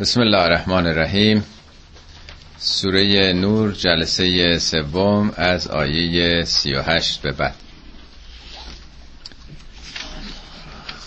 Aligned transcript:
بسم 0.00 0.20
الله 0.20 0.38
الرحمن 0.42 0.86
الرحیم. 0.86 1.44
سوره 2.58 3.32
نور 3.32 3.72
جلسه 3.72 4.58
سوم 4.58 5.32
از 5.36 5.68
آیه 5.68 6.44
38 6.44 7.22
به 7.22 7.32
بعد. 7.32 7.54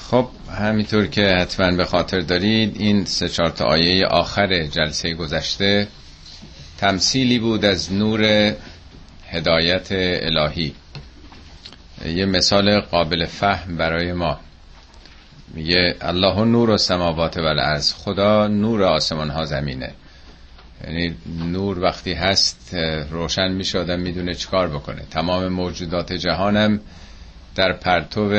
خب 0.09 0.27
همینطور 0.59 1.07
که 1.07 1.35
حتما 1.39 1.71
به 1.71 1.85
خاطر 1.85 2.19
دارید 2.19 2.75
این 2.79 3.05
سه 3.05 3.29
چهار 3.29 3.49
تا 3.49 3.65
آیه 3.65 4.05
آخر 4.05 4.67
جلسه 4.67 5.13
گذشته 5.13 5.87
تمثیلی 6.77 7.39
بود 7.39 7.65
از 7.65 7.93
نور 7.93 8.53
هدایت 9.29 9.87
الهی. 9.91 10.75
یه 12.05 12.25
مثال 12.25 12.79
قابل 12.79 13.25
فهم 13.25 13.77
برای 13.77 14.13
ما. 14.13 14.39
میگه 15.53 15.95
الله 16.01 16.45
نور 16.45 16.69
و 16.69 16.77
سماوات 16.77 17.37
و 17.37 17.41
الارض. 17.41 17.93
خدا 17.93 18.47
نور 18.47 18.83
آسمان 18.83 19.29
ها 19.29 19.45
زمینه. 19.45 19.91
یعنی 20.83 21.15
نور 21.51 21.79
وقتی 21.79 22.13
هست 22.13 22.73
روشن 23.11 23.51
میشه 23.51 23.79
آدم 23.79 23.99
می‌دونه 23.99 24.33
چیکار 24.33 24.67
بکنه. 24.67 25.01
تمام 25.11 25.47
موجودات 25.47 26.13
جهانم 26.13 26.79
در 27.55 27.73
پرتو 27.73 28.29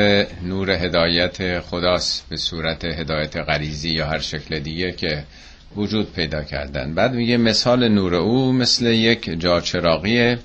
نور 0.43 0.71
هدایت 0.71 1.59
خداست 1.59 2.25
به 2.29 2.37
صورت 2.37 2.85
هدایت 2.85 3.37
غریزی 3.37 3.89
یا 3.89 4.07
هر 4.07 4.19
شکل 4.19 4.59
دیگه 4.59 4.91
که 4.91 5.23
وجود 5.75 6.13
پیدا 6.13 6.43
کردن. 6.43 6.95
بعد 6.95 7.13
میگه 7.13 7.37
مثال 7.37 7.87
نور 7.87 8.15
او 8.15 8.53
مثل 8.53 8.85
یک 8.85 9.39
جا 9.39 9.59
چراغیه 9.61 10.39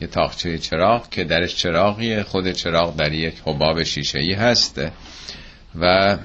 یه 0.00 0.06
تاخچه 0.06 0.58
چراغ 0.58 1.08
که 1.10 1.24
درش 1.24 1.56
چراغیه 1.56 2.22
خود 2.22 2.52
چراغ 2.52 2.96
در 2.96 3.12
یک 3.12 3.34
حباب 3.46 3.82
شیشه 3.82 4.18
ای 4.18 4.32
هست. 4.32 4.80
و 5.80 6.16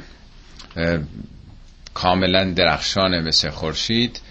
کاملا 1.93 2.43
درخشانه 2.43 3.21
مثل 3.21 3.49
خورشید. 3.49 4.21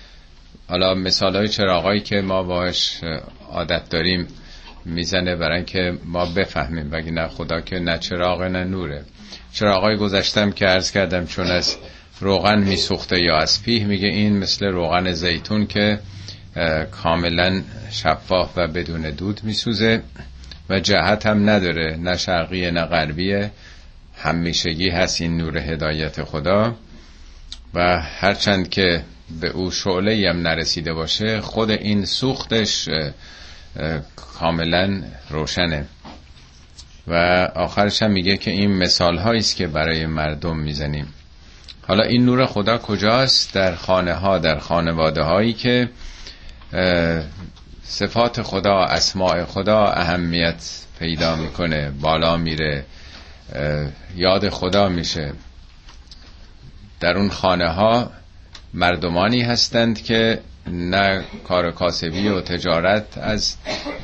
حالا 0.69 0.95
مثال 0.95 1.37
های 1.37 1.49
چراغایی 1.49 2.01
که 2.01 2.17
ما 2.21 2.43
باش 2.43 3.01
عادت 3.51 3.89
داریم 3.89 4.29
می‌زنه 4.85 5.37
برای 5.37 5.65
که 5.65 5.99
ما 6.05 6.27
بفهمیم 6.27 6.91
بگی 6.91 7.11
نه 7.11 7.29
خدا 7.29 7.61
که 7.61 7.79
نه 7.79 7.99
چراغ 7.99 8.43
نه 8.43 8.65
نوره. 8.65 9.05
چراغای 9.53 9.97
گذشتم 9.97 10.51
که 10.51 10.67
عرض 10.67 10.91
کردم 10.91 11.27
چون 11.27 11.47
از 11.47 11.77
روغن 12.21 12.59
میسوخته 12.59 13.21
یا 13.21 13.37
از 13.37 13.63
پیه 13.63 13.85
میگه 13.85 14.09
این 14.09 14.39
مثل 14.39 14.67
روغن 14.67 15.13
زیتون 15.13 15.67
که 15.67 15.99
کاملا 16.91 17.63
شفاف 17.91 18.53
و 18.57 18.69
بدون 18.69 19.11
دود 19.11 19.41
میسوزه 19.45 20.03
و 20.71 20.81
جهت 20.81 21.27
هم 21.27 21.51
نداره 21.51 21.97
نه 21.97 22.17
شرقیه 22.17 22.71
نه 22.71 22.85
غربیه. 22.85 23.51
همیشگی 24.17 24.89
هست 24.89 25.21
این 25.21 25.37
نور 25.37 25.59
هدایت 25.59 26.25
خدا 26.25 26.75
و 27.75 28.01
هرچند 28.01 28.69
که 28.69 29.05
به 29.41 29.49
او 29.49 29.71
شعله 29.71 30.31
هم 30.31 30.43
نرسیده 30.43 30.93
باشه 30.93 31.41
خود 31.41 31.71
این 31.71 32.05
سوختش 32.05 32.89
کاملا 34.17 35.03
روشنه. 35.31 35.87
و 37.07 37.15
آخرش 37.55 38.03
هم 38.03 38.11
میگه 38.11 38.37
که 38.37 38.51
این 38.51 38.77
مثال 38.77 39.19
است 39.19 39.57
که 39.57 39.67
برای 39.67 40.07
مردم 40.07 40.57
می‌زنیم. 40.57 41.15
حالا 41.89 42.03
این 42.03 42.25
نور 42.25 42.47
خدا 42.47 42.79
کجاست؟ 42.79 43.55
در 43.55 43.75
خانه 43.75 44.15
ها 44.15 44.39
در 44.39 44.59
خانواده 44.59 45.23
هایی 45.23 45.53
که 45.53 45.89
صفات 47.83 48.43
خدا 48.43 48.85
اسماع 48.85 49.45
خدا 49.45 49.85
اهمیت 49.87 50.65
پیدا 50.99 51.37
می‌کنه 51.37 51.91
بالا 51.91 52.37
میره. 52.37 52.85
یاد 54.17 54.49
خدا 54.49 54.89
میشه. 54.89 55.33
در 57.01 57.19
اون 57.19 57.31
خانه 57.31 57.69
ها 57.69 58.11
مردمانی 58.75 59.43
هستند 59.43 60.03
که 60.03 60.41
نه 60.67 61.25
کار 61.49 61.71
کاسبی 61.71 62.29
و 62.29 62.41
تجارت 62.41 63.19
از 63.19 63.57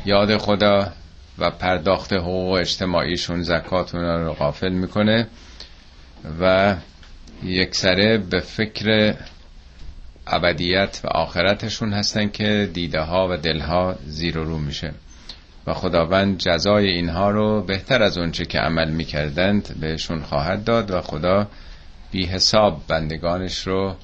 یاد 0.07 0.37
خدا 0.37 0.93
و 1.39 1.51
پرداخت 1.51 2.13
حقوق 2.13 2.53
اجتماعیشون 2.53 3.43
زکات 3.43 3.95
اونا 3.95 4.23
رو 4.23 4.33
غافل 4.33 4.73
می‌کنه 4.73 5.27
و 6.41 6.75
یک 7.43 7.75
سره 7.75 8.19
به 8.19 8.41
فکر 8.41 9.15
ابدیت 10.27 11.01
و 11.05 11.07
آخرتشون 11.09 11.93
هستن 11.93 12.29
که 12.29 12.71
دیده 12.73 13.01
ها 13.01 13.29
و 13.31 13.37
دلها 13.37 13.97
زیر 14.07 14.39
و 14.39 14.45
رو 14.45 14.59
میشه. 14.59 14.93
و 15.67 15.75
خداوند 15.75 16.39
جزای 16.39 16.89
اینها 16.89 17.31
رو 17.31 17.63
بهتر 17.63 18.03
از 18.03 18.19
اونچه 18.19 18.45
که 18.45 18.59
عمل 18.59 18.91
می‌کردند 18.91 19.81
بهشون 19.81 20.23
خواهد 20.23 20.65
داد 20.65 20.91
و 20.91 21.01
خدا 21.01 21.47
بی 22.11 22.27
حساب 22.27 22.83
بندگانش 22.89 23.67
رو 23.67 23.97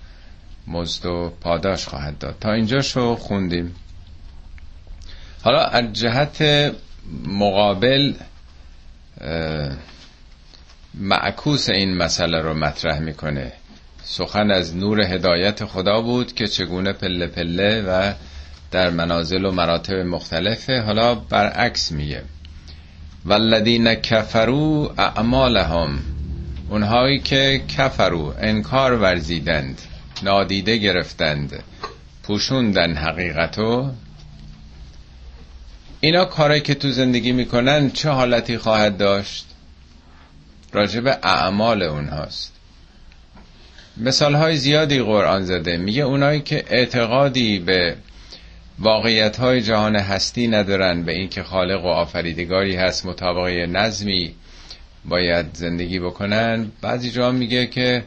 مزد 0.67 1.06
و 1.06 1.33
پاداش 1.41 1.87
خواهد 1.89 2.19
داد. 2.19 2.37
تا 2.41 2.53
اینجا 2.53 2.81
شو 2.81 3.17
خوندیم. 3.17 3.75
حالا 5.43 5.65
از 5.65 5.93
جهت 5.93 6.43
مقابل 7.27 8.12
معکوس 10.94 11.69
این 11.69 11.97
مسئله 11.97 12.41
رو 12.41 12.55
مطرح 12.55 12.99
می‌کنه. 12.99 13.53
سخن 14.05 14.50
از 14.50 14.77
نور 14.77 15.00
هدایت 15.00 15.65
خدا 15.65 16.00
بود 16.00 16.34
که 16.34 16.47
چگونه 16.47 16.93
پله 16.93 17.27
پله 17.27 17.83
و 17.83 18.12
در 18.71 18.91
منازل 18.91 19.44
و 19.44 19.50
مراتب 19.50 19.94
مختلفه. 19.94 20.81
حالا 20.81 21.15
برعکس 21.15 21.93
میگه. 21.93 22.22
والذین 23.25 23.94
کفرو 23.94 24.94
اعمالهم. 24.99 25.99
اونهایی 26.71 27.19
که 27.19 27.62
کفرو 27.78 28.34
انکار 28.41 28.93
ورزیدند 28.93 29.82
نادیده 30.22 30.76
گرفتند 30.76 31.62
پوشوندن 32.22 32.94
حقیقتو. 32.97 33.91
اینا 36.00 36.25
کارایی 36.25 36.60
که 36.60 36.75
تو 36.75 36.91
زندگی 36.91 37.32
می‌کنن 37.32 37.91
چه 37.91 38.10
حالتی 38.10 38.59
خواهد 38.59 38.97
داشت؟ 38.97 39.47
راجب 40.72 41.06
اعمال 41.06 41.82
اونهاست. 41.82 42.53
مثال 43.97 44.34
های 44.34 44.56
زیادی 44.56 45.03
قرآن 45.03 45.44
زده. 45.44 45.76
میگه 45.76 46.03
اونایی 46.03 46.41
که 46.41 46.65
اعتقادی 46.71 47.59
به 47.59 47.97
واقعیت 48.78 49.37
های 49.37 49.62
جهان 49.62 49.97
هستی 49.97 50.48
ندارن 50.48 51.03
به 51.03 51.12
اینکه 51.12 51.42
خالق 51.42 51.84
و 51.84 51.88
آفریدگاری 51.88 52.76
هست 52.76 53.06
مطابق 53.06 53.47
نظمی 53.48 54.34
باید 55.04 55.47
زندگی 55.53 55.98
بکنن. 55.98 56.70
بعضی 56.81 57.10
جا 57.10 57.31
میگه 57.32 57.66
که 57.66 58.04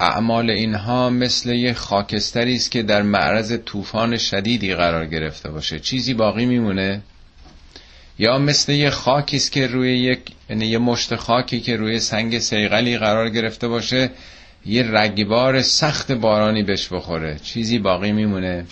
اعمال 0.00 0.50
اینها 0.50 1.10
مثل 1.10 1.50
یه 1.54 1.72
خاکستری 1.72 2.54
است 2.54 2.70
که 2.70 2.82
در 2.82 3.02
معرض 3.02 3.58
طوفان 3.64 4.16
شدیدی 4.16 4.74
قرار 4.74 5.06
گرفته 5.06 5.50
باشه. 5.50 5.80
چیزی 5.80 6.14
باقی 6.14 6.46
میمونه؟ 6.46 7.00
یا 8.18 8.38
مثل 8.38 8.72
یه 8.72 8.90
خاکی 8.90 9.36
است 9.36 9.52
که 9.52 9.66
روی 9.66 9.98
یک 9.98 10.20
یعنی 10.50 10.66
یه 10.66 10.78
مشت 10.78 11.16
خاکی 11.16 11.60
که 11.60 11.76
روی 11.76 11.98
سنگ 11.98 12.38
سیغلی 12.38 12.98
قرار 12.98 13.30
گرفته 13.30 13.68
باشه 13.68 14.10
یه 14.66 14.82
رگبار 14.90 15.62
سخت 15.62 16.12
بارانی 16.12 16.62
بهش 16.62 16.88
بخوره. 16.92 17.38
چیزی 17.42 17.78
باقی 17.78 18.12
میمونه؟ 18.12 18.64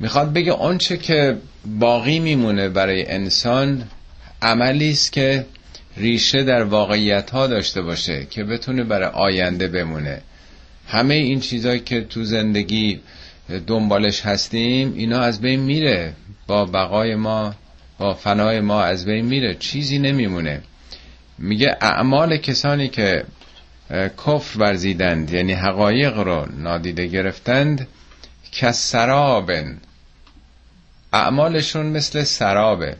می‌خواد 0.00 0.32
بگه 0.32 0.52
آنچه 0.52 0.96
که 0.96 1.36
باقی 1.66 2.18
میمونه 2.18 2.68
برای 2.68 3.10
انسان 3.10 3.82
عملی 4.42 4.90
است 4.90 5.12
که 5.12 5.46
ریشه 5.96 6.42
در 6.42 6.62
واقعیت 6.62 7.30
ها 7.30 7.46
داشته 7.46 7.82
باشه 7.82 8.26
که 8.30 8.44
بتونه 8.44 8.84
برای 8.84 9.08
آینده 9.08 9.68
بمونه. 9.68 10.22
همه 10.88 11.14
این 11.14 11.40
چیزایی 11.40 11.80
که 11.80 12.00
تو 12.00 12.24
زندگی 12.24 13.00
دنبالش 13.66 14.20
هستیم 14.20 14.94
اینا 14.96 15.20
از 15.20 15.40
بین 15.40 15.60
میره. 15.60 16.12
با 16.46 16.64
بقای 16.64 17.14
ما 17.14 17.54
با 17.98 18.14
فنای 18.14 18.60
ما 18.60 18.82
از 18.82 19.06
بین 19.06 19.24
میره. 19.24 19.54
چیزی 19.54 19.98
نمیمونه. 19.98 20.60
میگه 21.38 21.76
اعمال 21.80 22.36
کسانی 22.36 22.88
که 22.88 23.24
کفر 24.26 24.58
ورزیدند 24.58 25.32
یعنی 25.32 25.52
حقایق 25.52 26.18
رو 26.18 26.46
نادیده 26.58 27.06
گرفتند 27.06 27.86
که 28.56 28.72
سرابن 28.72 29.78
اعمالشون 31.12 31.86
مثل 31.86 32.22
سرابه. 32.24 32.96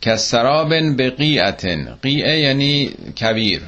که 0.00 0.16
سرابن 0.16 0.96
به 0.96 1.10
قیعتن 1.10 1.98
قیعه 2.02 2.38
یعنی 2.40 2.86
کبیر 3.20 3.62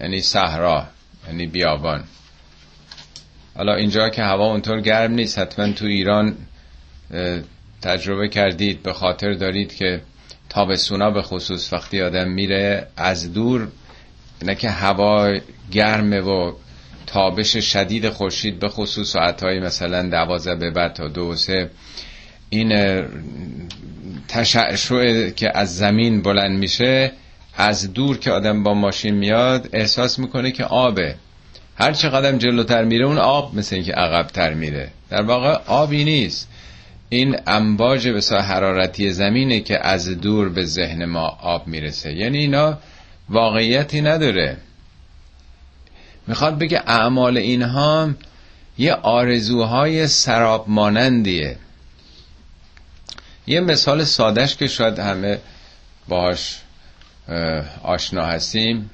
یعنی 0.00 0.20
صحرا. 0.20 0.86
یعنی 1.26 1.46
بیابان. 1.46 2.04
حالا 3.56 3.74
اینجا 3.74 4.08
که 4.08 4.22
هوا 4.22 4.50
اونطور 4.50 4.80
گرم 4.80 5.12
نیست 5.12 5.38
حتما 5.38 5.72
تو 5.72 5.84
ایران 5.84 6.36
تجربه 7.82 8.28
کردید 8.28 8.82
به 8.82 8.92
خاطر 8.92 9.32
دارید 9.32 9.74
که 9.74 10.00
تابستونا 10.48 11.10
به 11.10 11.22
خصوص 11.22 11.72
وقتی 11.72 12.02
آدم 12.02 12.28
میره 12.28 12.86
از 12.96 13.32
دور 13.32 13.68
نه 14.42 14.54
که 14.54 14.70
هوا 14.70 15.38
گرمه 15.72 16.20
و 16.20 16.52
تابش 17.06 17.56
شدید 17.56 18.08
خورشید 18.08 18.58
به 18.58 18.68
خصوص 18.68 19.12
ساعتهای 19.12 19.60
مثلا 19.60 20.08
دوازه 20.08 20.54
به 20.54 20.70
بعد 20.70 20.92
تا 20.92 21.08
دو 21.08 21.36
سه. 21.36 21.70
این 22.50 23.02
تشعشع 24.28 25.30
که 25.30 25.58
از 25.58 25.76
زمین 25.76 26.22
بلند 26.22 26.58
میشه 26.58 27.12
از 27.56 27.92
دور 27.92 28.18
که 28.18 28.30
آدم 28.30 28.62
با 28.62 28.74
ماشین 28.74 29.14
میاد 29.14 29.68
احساس 29.72 30.18
می‌کنه 30.18 30.50
که 30.50 30.64
آبه. 30.64 31.14
هر 31.76 31.92
چه 31.92 32.08
قدم 32.08 32.38
جلوتر 32.38 32.84
میره 32.84 33.06
اون 33.06 33.18
آب 33.18 33.54
مثل 33.54 33.76
اینکه 33.76 33.92
عقبتر 33.92 34.54
میره. 34.54 34.90
در 35.10 35.22
واقع 35.22 35.58
آبی 35.66 36.04
نیست. 36.04 36.48
این 37.08 37.36
امواج 37.46 38.08
بسا 38.08 38.40
حرارتی 38.40 39.10
زمینه 39.10 39.60
که 39.60 39.86
از 39.86 40.08
دور 40.08 40.48
به 40.48 40.64
ذهن 40.64 41.04
ما 41.04 41.26
آب 41.42 41.66
می‌رسه. 41.66 42.12
یعنی 42.12 42.38
اینا 42.38 42.78
واقعیتی 43.28 44.00
نداره. 44.00 44.56
می‌خواد 46.30 46.58
بگه 46.58 46.82
اعمال 46.86 47.38
اینها 47.38 48.10
یه 48.78 48.94
آرزوهای 48.94 50.06
سراب 50.06 50.64
مانندیه. 50.68 51.56
یه 53.46 53.60
مثال 53.60 54.04
سادش 54.04 54.56
که 54.56 54.66
شاید 54.66 54.98
همه 54.98 55.38
باش 56.08 56.60
آشنا 57.82 58.24
هستیم. 58.24 58.90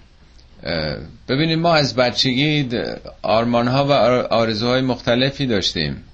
ببینیم 1.28 1.60
ما 1.60 1.74
از 1.74 1.94
بچگی 1.94 2.68
آرمان 3.22 3.68
ها 3.68 3.84
و 3.84 3.92
آرزوهای 4.34 4.80
مختلفی 4.80 5.46
داشتیم. 5.46 6.04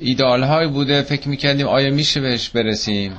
ایدال 0.00 0.42
های 0.42 0.66
بوده 0.66 1.02
فکر 1.02 1.28
می‌کردیم 1.28 1.66
آیا 1.66 1.90
میشه 1.90 2.20
بهش 2.20 2.48
برسیم؟ 2.48 3.12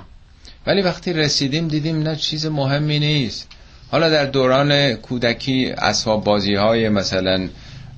ولی 0.68 0.82
وقتی 0.82 1.14
رسیدیم 1.14 1.68
دیدیم 1.68 2.02
نه 2.02 2.16
چیز 2.16 2.46
مهمی 2.46 3.00
نیست. 3.00 3.57
حالا 3.92 4.10
در 4.10 4.26
دوران 4.26 4.94
کودکی 4.94 5.72
اسباب 5.78 6.24
بازی 6.24 6.56
های 6.56 6.90
مثلا 6.90 7.50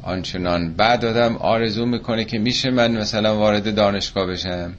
آنچنان 0.03 0.73
بعد 0.73 1.05
آدم 1.05 1.35
آرزو 1.35 1.85
می‌کنه 1.85 2.25
که 2.25 2.39
میشه 2.39 2.71
من 2.71 2.97
مثلا 2.97 3.37
وارد 3.37 3.75
دانشگاه 3.75 4.27
بشم. 4.27 4.73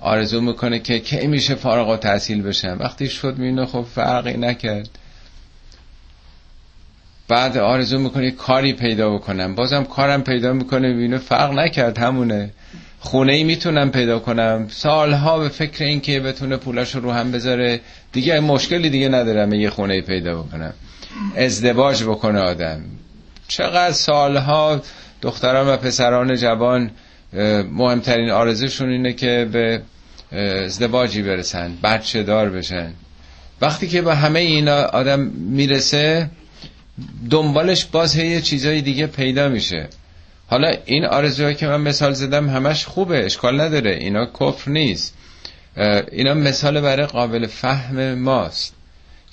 آرزو 0.00 0.40
می‌کنه 0.40 0.78
که 0.78 0.98
کی 0.98 1.26
میشه 1.26 1.54
فارغ 1.54 1.88
و 1.88 1.96
تحصیل 1.96 2.42
بشم. 2.42 2.76
وقتی 2.80 3.08
شد 3.08 3.38
مینه 3.38 3.66
خب 3.66 3.86
فرقی 3.94 4.36
نکرد. 4.36 4.88
بعد 7.28 7.56
آرزو 7.56 7.98
می‌کنه 7.98 8.30
کاری 8.30 8.72
پیدا 8.72 9.10
بکنم. 9.10 9.54
بازم 9.54 9.84
کارم 9.84 10.22
پیدا 10.22 10.52
می‌کنه 10.52 10.94
بینه 10.94 11.18
فرق 11.18 11.52
نکرد 11.52 11.98
همونه. 11.98 12.50
خونه 13.00 13.32
ای 13.32 13.44
می‌تونم 13.44 13.90
پیدا 13.90 14.18
کنم. 14.18 14.66
سالها 14.70 15.38
به 15.38 15.48
فکر 15.48 15.84
این 15.84 16.00
که 16.00 16.20
بتونه 16.20 16.56
پولاش 16.56 16.94
رو 16.94 17.12
هم 17.12 17.32
بذاره. 17.32 17.80
دیگه 18.12 18.40
مشکلی 18.40 18.90
دیگه 18.90 19.08
ندارم 19.08 19.52
یه 19.52 19.70
خونه 19.70 19.94
ای 19.94 20.02
پیدا 20.02 20.42
بکنم. 20.42 20.72
ازدواج 21.36 22.04
بکنه 22.04 22.40
آدم. 22.40 22.80
چقدر 23.48 23.92
سالها 23.92 24.82
دختران 25.22 25.68
و 25.68 25.76
پسران 25.76 26.36
جوان 26.36 26.90
مهمترین 27.72 28.30
آرزوشون 28.30 28.88
اینه 28.88 29.12
که 29.12 29.48
به 29.52 29.82
ازدواجی 30.38 31.22
برسن 31.22 31.72
بچه 31.82 32.22
دار 32.22 32.50
بشن. 32.50 32.92
وقتی 33.60 33.88
که 33.88 34.02
به 34.02 34.14
همه 34.14 34.40
اینا 34.40 34.82
آدم 34.82 35.20
می‌رسه 35.34 36.30
دنبالش 37.30 37.84
باز 37.84 38.16
هی 38.16 38.40
چیزای 38.40 38.80
دیگه 38.80 39.06
پیدا 39.06 39.48
میشه. 39.48 39.88
حالا 40.50 40.74
این 40.84 41.04
آرزوهایی 41.04 41.54
که 41.54 41.66
من 41.66 41.80
مثال 41.80 42.12
زدم 42.12 42.50
همش 42.50 42.86
خوبه 42.86 43.24
اشکال 43.24 43.60
نداره 43.60 43.90
اینا 43.90 44.26
کفر 44.40 44.70
نیست. 44.70 45.14
اینا 46.12 46.34
مثال 46.34 46.80
برای 46.80 47.06
قابل 47.06 47.46
فهم 47.46 48.14
ماست 48.14 48.74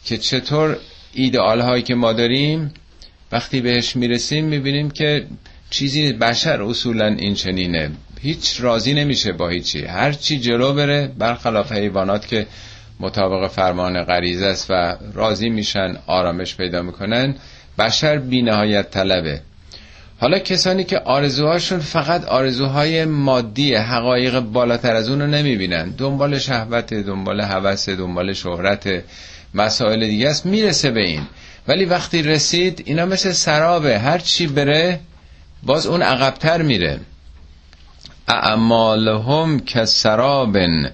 که 0.06 0.18
چطور 0.18 0.78
ایدئال 1.14 1.62
هایی 1.62 1.84
که 1.84 1.96
ما 1.96 2.14
داریم 2.14 2.74
وقتی 3.32 3.62
بهش 3.62 3.96
می‌رسیم 3.96 4.46
می‌بینیم 4.46 4.90
که 4.90 5.26
چیزی 5.70 6.14
بشر 6.14 6.62
اصولا 6.62 7.08
این 7.08 7.34
چنینه 7.34 7.92
هیچ 8.22 8.62
راضی 8.62 8.94
نمیشه 8.94 9.32
با 9.32 9.50
هیچی. 9.50 9.86
هر 9.86 10.12
چی 10.12 10.40
جلو 10.40 10.74
بره 10.74 11.12
برخلاف 11.18 11.72
حیوانات 11.72 12.28
که 12.28 12.48
مطابق 13.00 13.48
فرمان 13.48 14.04
غریزه 14.04 14.46
است 14.46 14.68
و 14.70 14.98
راضی 15.14 15.50
میشن 15.50 15.98
آرامش 16.08 16.56
پیدا 16.56 16.82
می‌کنن 16.82 17.36
بشر 17.80 18.18
بینهایت 18.18 18.92
طلبه. 18.92 19.42
حالا 20.20 20.40
کسانی 20.40 20.84
که 20.84 21.00
آرزوهاشون 21.00 21.80
فقط 21.80 22.26
آرزوهای 22.26 23.06
مادی 23.06 23.76
حقایق 23.76 24.40
بالاتر 24.40 24.96
از 24.96 25.10
اون 25.10 25.22
رو 25.22 25.28
نمی‌بینن. 25.28 25.90
دنبال 25.90 26.40
شهوت 26.40 26.94
دنبال 26.94 27.42
هوس 27.42 27.90
دنبال 27.90 28.34
شهرت 28.34 29.04
مسائل 29.54 30.08
دیگه 30.08 30.30
است 30.30 30.46
می‌رسه 30.46 30.92
به 30.92 31.02
این. 31.02 31.22
ولی 31.68 31.86
وقتی 31.86 32.22
رسید 32.22 32.84
اینا 32.86 33.06
مثل 33.06 33.32
سرابه. 33.32 34.00
هر 34.00 34.18
چی 34.18 34.48
بره 34.48 35.00
باز 35.64 35.88
اون 35.88 36.02
عقبتر 36.02 36.62
میره. 36.62 37.00
اعمالهم 38.28 39.60
که 39.60 39.86
سرابن 39.86 40.92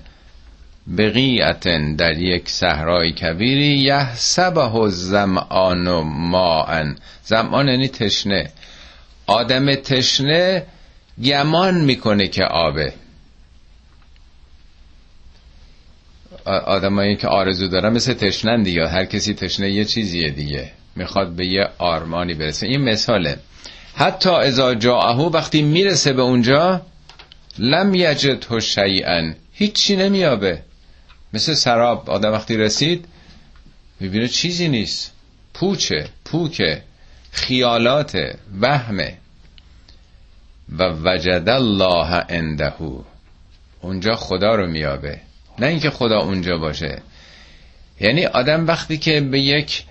بقیعتن 0.97 1.95
در 1.95 2.17
یک 2.17 2.49
صحرای 2.49 3.11
کبیری 3.11 3.77
یحسبه 3.77 4.75
الزمان 4.75 5.87
و 5.87 6.03
ماءن. 6.03 6.97
زمان 7.23 7.67
یعنی 7.67 7.87
تشنه. 7.87 8.49
آدم 9.27 9.75
تشنه 9.75 10.65
گمان 11.23 11.81
می‌کنه 11.81 12.27
که 12.27 12.43
آبه. 12.43 12.93
آدمایی 16.45 17.15
که 17.15 17.27
آرزو 17.27 17.67
دارن 17.67 17.93
مثل 17.93 18.13
تشنن 18.13 18.63
دیگه. 18.63 18.87
هر 18.87 19.05
کسی 19.05 19.33
تشنه 19.33 19.71
یه 19.71 19.85
چیزیه 19.85 20.29
دیگه. 20.29 20.71
می‌خواد 20.95 21.35
به 21.35 21.45
یه 21.45 21.69
آرمانی 21.77 22.33
برسه. 22.33 22.67
این 22.67 22.81
مثاله. 22.81 23.37
حتی 23.95 24.29
ازا 24.29 24.75
جاهو 24.75 25.29
وقتی 25.29 25.61
می‌رسه 25.61 26.13
به 26.13 26.21
اونجا 26.21 26.81
لم 27.59 27.95
یجد 27.95 28.59
شیئا. 28.59 29.33
هیچی 29.53 29.95
نمیابه 29.95 30.61
مثل 31.33 31.53
سراب. 31.53 32.09
آدم 32.09 32.31
وقتی 32.31 32.57
رسید 32.57 33.05
می‌بینه 33.99 34.27
چیزی 34.27 34.67
نیست. 34.67 35.11
پوچه. 35.53 36.07
پوکه. 36.25 36.81
خیالات 37.31 38.17
وهمه 38.61 39.17
و 40.79 40.83
وجد 41.03 41.49
الله 41.49 42.15
عنده. 42.29 42.73
اونجا 43.81 44.15
خدا 44.15 44.55
رو 44.55 44.67
میابه 44.67 45.17
نه 45.59 45.67
اینکه 45.67 45.89
خدا 45.89 46.19
اونجا 46.19 46.57
باشه. 46.57 47.01
یعنی 47.99 48.25
آدم 48.25 48.67
وقتی 48.67 48.97
که 48.97 49.21
به 49.21 49.39
یک 49.39 49.83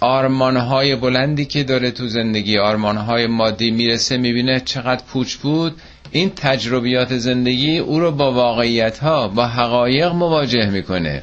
آرمانهای 0.00 0.96
بلندی 0.96 1.44
که 1.44 1.64
داره 1.64 1.90
تو 1.90 2.08
زندگی 2.08 2.58
آرمانهای 2.58 3.26
مادی 3.26 3.70
می‌رسه 3.70 4.16
می‌بینه 4.16 4.60
چقدر 4.60 5.04
پوچ 5.04 5.34
بود 5.34 5.80
این 6.10 6.30
تجربیات 6.30 7.16
زندگی 7.18 7.78
او 7.78 8.00
رو 8.00 8.12
با 8.12 8.32
واقعیت 8.32 8.98
ها 8.98 9.28
با 9.28 9.46
حقایق 9.46 10.12
مواجه 10.12 10.70
می‌کنه. 10.70 11.22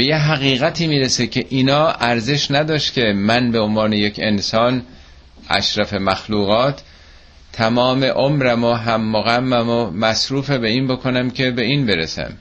به 0.00 0.06
یه 0.06 0.16
حقیقتی 0.16 0.86
می‌رسه 0.86 1.26
که 1.26 1.46
اینا 1.48 1.88
ارزش 1.88 2.50
نداشت 2.50 2.94
که 2.94 3.12
من 3.16 3.50
به 3.50 3.60
عنوان 3.60 3.92
یک 3.92 4.20
انسان 4.22 4.82
اشرف 5.50 5.94
مخلوقات 5.94 6.82
تمام 7.52 8.04
عمرم 8.04 8.64
و 8.64 8.72
هم 8.72 9.10
مغمم 9.10 9.68
و 9.68 9.90
مصروف 9.90 10.50
به 10.50 10.68
این 10.68 10.86
بکنم 10.86 11.30
که 11.30 11.50
به 11.50 11.62
این 11.62 11.86
برسم. 11.86 12.32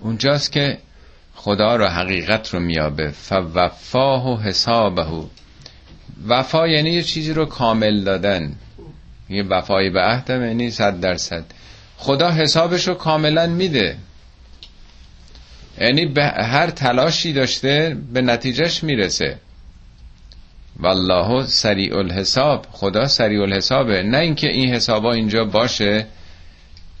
اونجاست 0.00 0.52
که 0.52 0.78
خدا 1.34 1.76
رو 1.76 1.86
حقیقت 1.86 2.54
رو 2.54 2.60
میابه. 2.60 3.10
فوفاه 3.10 4.28
و 4.28 4.36
حسابه. 4.36 5.06
وفا 6.26 6.68
یعنی 6.68 6.90
یه 6.90 7.02
چیزی 7.02 7.32
رو 7.32 7.44
کامل 7.44 8.04
دادن. 8.04 8.52
یه 9.30 9.42
وفای 9.42 9.90
به 9.90 10.00
عهدم 10.00 10.44
یعنی 10.44 10.70
صد 10.70 11.00
درصد. 11.00 11.44
خدا 11.96 12.30
حسابش 12.30 12.88
رو 12.88 12.94
کاملا 12.94 13.46
میده. 13.46 13.96
یعنی 15.80 16.06
به 16.06 16.24
هر 16.24 16.70
تلاشی 16.70 17.32
داشته 17.32 17.96
به 18.12 18.22
نتیجهش 18.22 18.84
می‌رسه. 18.84 19.36
والله 20.80 21.46
سریع 21.46 21.96
الحساب 21.96 22.66
خدا 22.70 23.06
سریع 23.06 23.42
الحسابه 23.42 24.02
نه 24.02 24.18
اینکه 24.18 24.48
این 24.48 24.74
حسابا 24.74 25.12
اینجا 25.12 25.44
باشه 25.44 26.06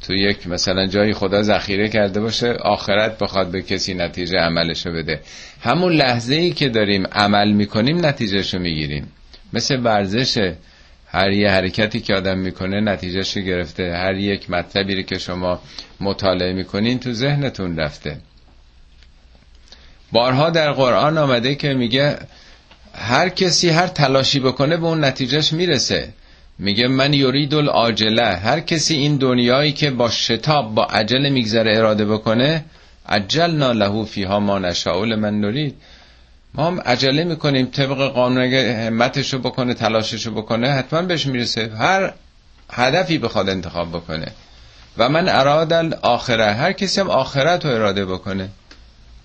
تو 0.02 0.14
یک 0.14 0.46
مثلا 0.46 0.86
جایی 0.86 1.14
خدا 1.14 1.42
ذخیره 1.42 1.88
کرده 1.88 2.20
باشه 2.20 2.52
آخرت 2.52 3.18
بخواد 3.18 3.50
به 3.50 3.62
کسی 3.62 3.94
نتیجه 3.94 4.38
عملشو 4.38 4.92
بده. 4.92 5.20
همون 5.62 5.92
لحظه 5.92 6.34
ای 6.34 6.50
که 6.50 6.68
داریم 6.68 7.06
عمل 7.06 7.52
می‌کنیم 7.52 8.06
نتیجهشو 8.06 8.58
می‌گیریم. 8.58 9.08
مثل 9.52 9.80
ورزش 9.80 10.52
هر 11.06 11.30
یه 11.30 11.50
حرکتی 11.50 12.00
که 12.00 12.14
آدم 12.14 12.38
می‌کنه 12.38 12.80
نتیجهشو 12.80 13.40
گرفته. 13.40 13.96
هر 13.96 14.14
یک 14.14 14.50
مطلبی 14.50 15.02
که 15.02 15.18
شما 15.18 15.60
مطالعه 16.00 16.52
می‌کنین 16.52 16.98
تو 16.98 17.12
ذهنتون 17.12 17.76
رفته. 17.76 18.16
بارها 20.16 20.50
در 20.50 20.72
قرآن 20.72 21.18
آمده 21.18 21.54
که 21.54 21.74
میگه 21.74 22.18
هر 22.94 23.28
کسی 23.28 23.68
هر 23.70 23.86
تلاشی 23.86 24.40
بکنه 24.40 24.76
به 24.76 24.86
اون 24.86 25.04
نتیجهش 25.04 25.52
می‌رسه. 25.52 26.08
میگه 26.58 26.88
من 26.88 27.12
یورید 27.12 27.54
العاجله. 27.54 28.26
هر 28.36 28.60
کسی 28.60 28.94
این 28.94 29.16
دنیایی 29.16 29.72
که 29.72 29.90
با 29.90 30.10
شتاب 30.10 30.74
با 30.74 30.84
عجل 30.84 31.28
میگذره 31.28 31.78
اراده 31.78 32.04
بکنه 32.04 32.64
عجلنا 33.08 33.72
له 33.72 34.04
فیها 34.04 34.40
ما 34.40 34.58
نشاء 34.58 35.04
من 35.04 35.40
نرید. 35.40 35.74
ما 36.54 36.66
هم 36.66 36.80
عجله 36.80 37.24
می‌کنیم 37.24 37.66
طبق 37.66 38.12
قانون 38.12 38.42
اگه 38.42 38.76
همتشو 38.86 39.38
بکنه 39.38 39.74
تلاششو 39.74 40.30
بکنه 40.30 40.70
حتما 40.70 41.02
بهش 41.02 41.26
می‌رسه. 41.26 41.70
هر 41.78 42.12
هدفی 42.72 43.18
بخواد 43.18 43.48
انتخاب 43.48 43.88
بکنه. 43.88 44.26
و 44.98 45.08
من 45.08 45.28
اراد 45.28 45.72
آخره 46.02 46.52
هر 46.52 46.72
کسی 46.72 47.00
هم 47.00 47.10
آخرت 47.10 47.66
رو 47.66 47.74
اراده 47.74 48.04
بکنه. 48.06 48.48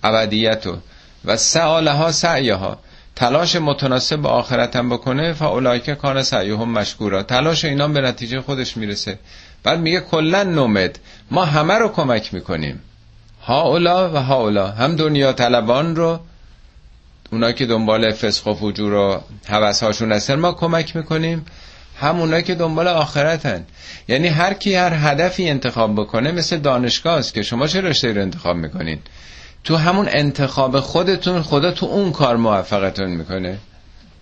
ابدیت 0.03 0.65
رو. 0.65 0.77
و 1.25 1.37
سعالها 1.37 2.11
سعیها. 2.11 2.77
تلاش 3.15 3.55
متناسب 3.55 4.15
با 4.15 4.29
آخرتم 4.29 4.89
بکنه 4.89 5.33
فاولایک 5.33 5.89
کان 5.89 6.23
سعیهم 6.23 6.69
مشکورا. 6.71 7.23
تلاش 7.23 7.65
اینا 7.65 7.87
به 7.87 8.01
نتیجه 8.01 8.41
خودش 8.41 8.77
می‌رسه. 8.77 9.19
بعد 9.63 9.79
میگه 9.79 9.99
کلا 9.99 10.43
نومد. 10.43 10.99
ما 11.31 11.45
همه 11.45 11.73
رو 11.73 11.89
کمک 11.89 12.33
می‌کنیم. 12.33 12.81
اولا 13.47 14.09
و 14.09 14.15
اولا 14.15 14.67
هم 14.67 14.95
دنیا 14.95 15.33
طلبان 15.33 15.95
رو 15.95 16.19
اونا 17.31 17.51
که 17.51 17.65
دنبال 17.65 18.11
فسق 18.11 18.47
و 18.47 18.53
فجور 18.53 18.93
و 18.93 19.21
حوث 19.47 19.83
هاشون 19.83 20.11
هستن 20.11 20.35
ما 20.35 20.51
کمک 20.51 20.95
می‌کنیم. 20.95 21.45
هم 21.99 22.19
اونا 22.19 22.41
که 22.41 22.55
دنبال 22.55 22.87
آخرتن. 22.87 23.65
یعنی 24.07 24.27
هر 24.27 24.53
کی 24.53 24.75
هر 24.75 24.93
هدفی 24.93 25.49
انتخاب 25.49 25.95
بکنه 25.95 26.31
مثل 26.31 26.57
دانشگاه 26.57 27.17
است 27.17 27.33
که 27.33 27.41
شما 27.41 27.67
چه 27.67 27.81
رشته 27.81 28.13
رو 28.13 28.21
انتخاب 28.21 28.55
می‌کنین؟ 28.55 28.99
تو 29.63 29.75
همون 29.75 30.07
انتخاب 30.09 30.79
خودتون 30.79 31.41
خدا 31.41 31.71
تو 31.71 31.85
اون 31.85 32.11
کار 32.11 32.35
موفقتون 32.35 33.09
می‌کنه. 33.09 33.57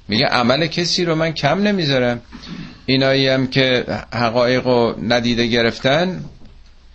میگه 0.07 0.25
عمل 0.25 0.67
کسی 0.67 1.05
رو 1.05 1.15
من 1.15 1.31
کم 1.31 1.61
نمی‌ذارم. 1.61 2.21
اینایی 2.85 3.27
هم 3.27 3.47
که 3.47 3.85
حقایق 4.13 4.67
رو 4.67 4.95
ندیده 5.03 5.47
گرفتن 5.47 6.25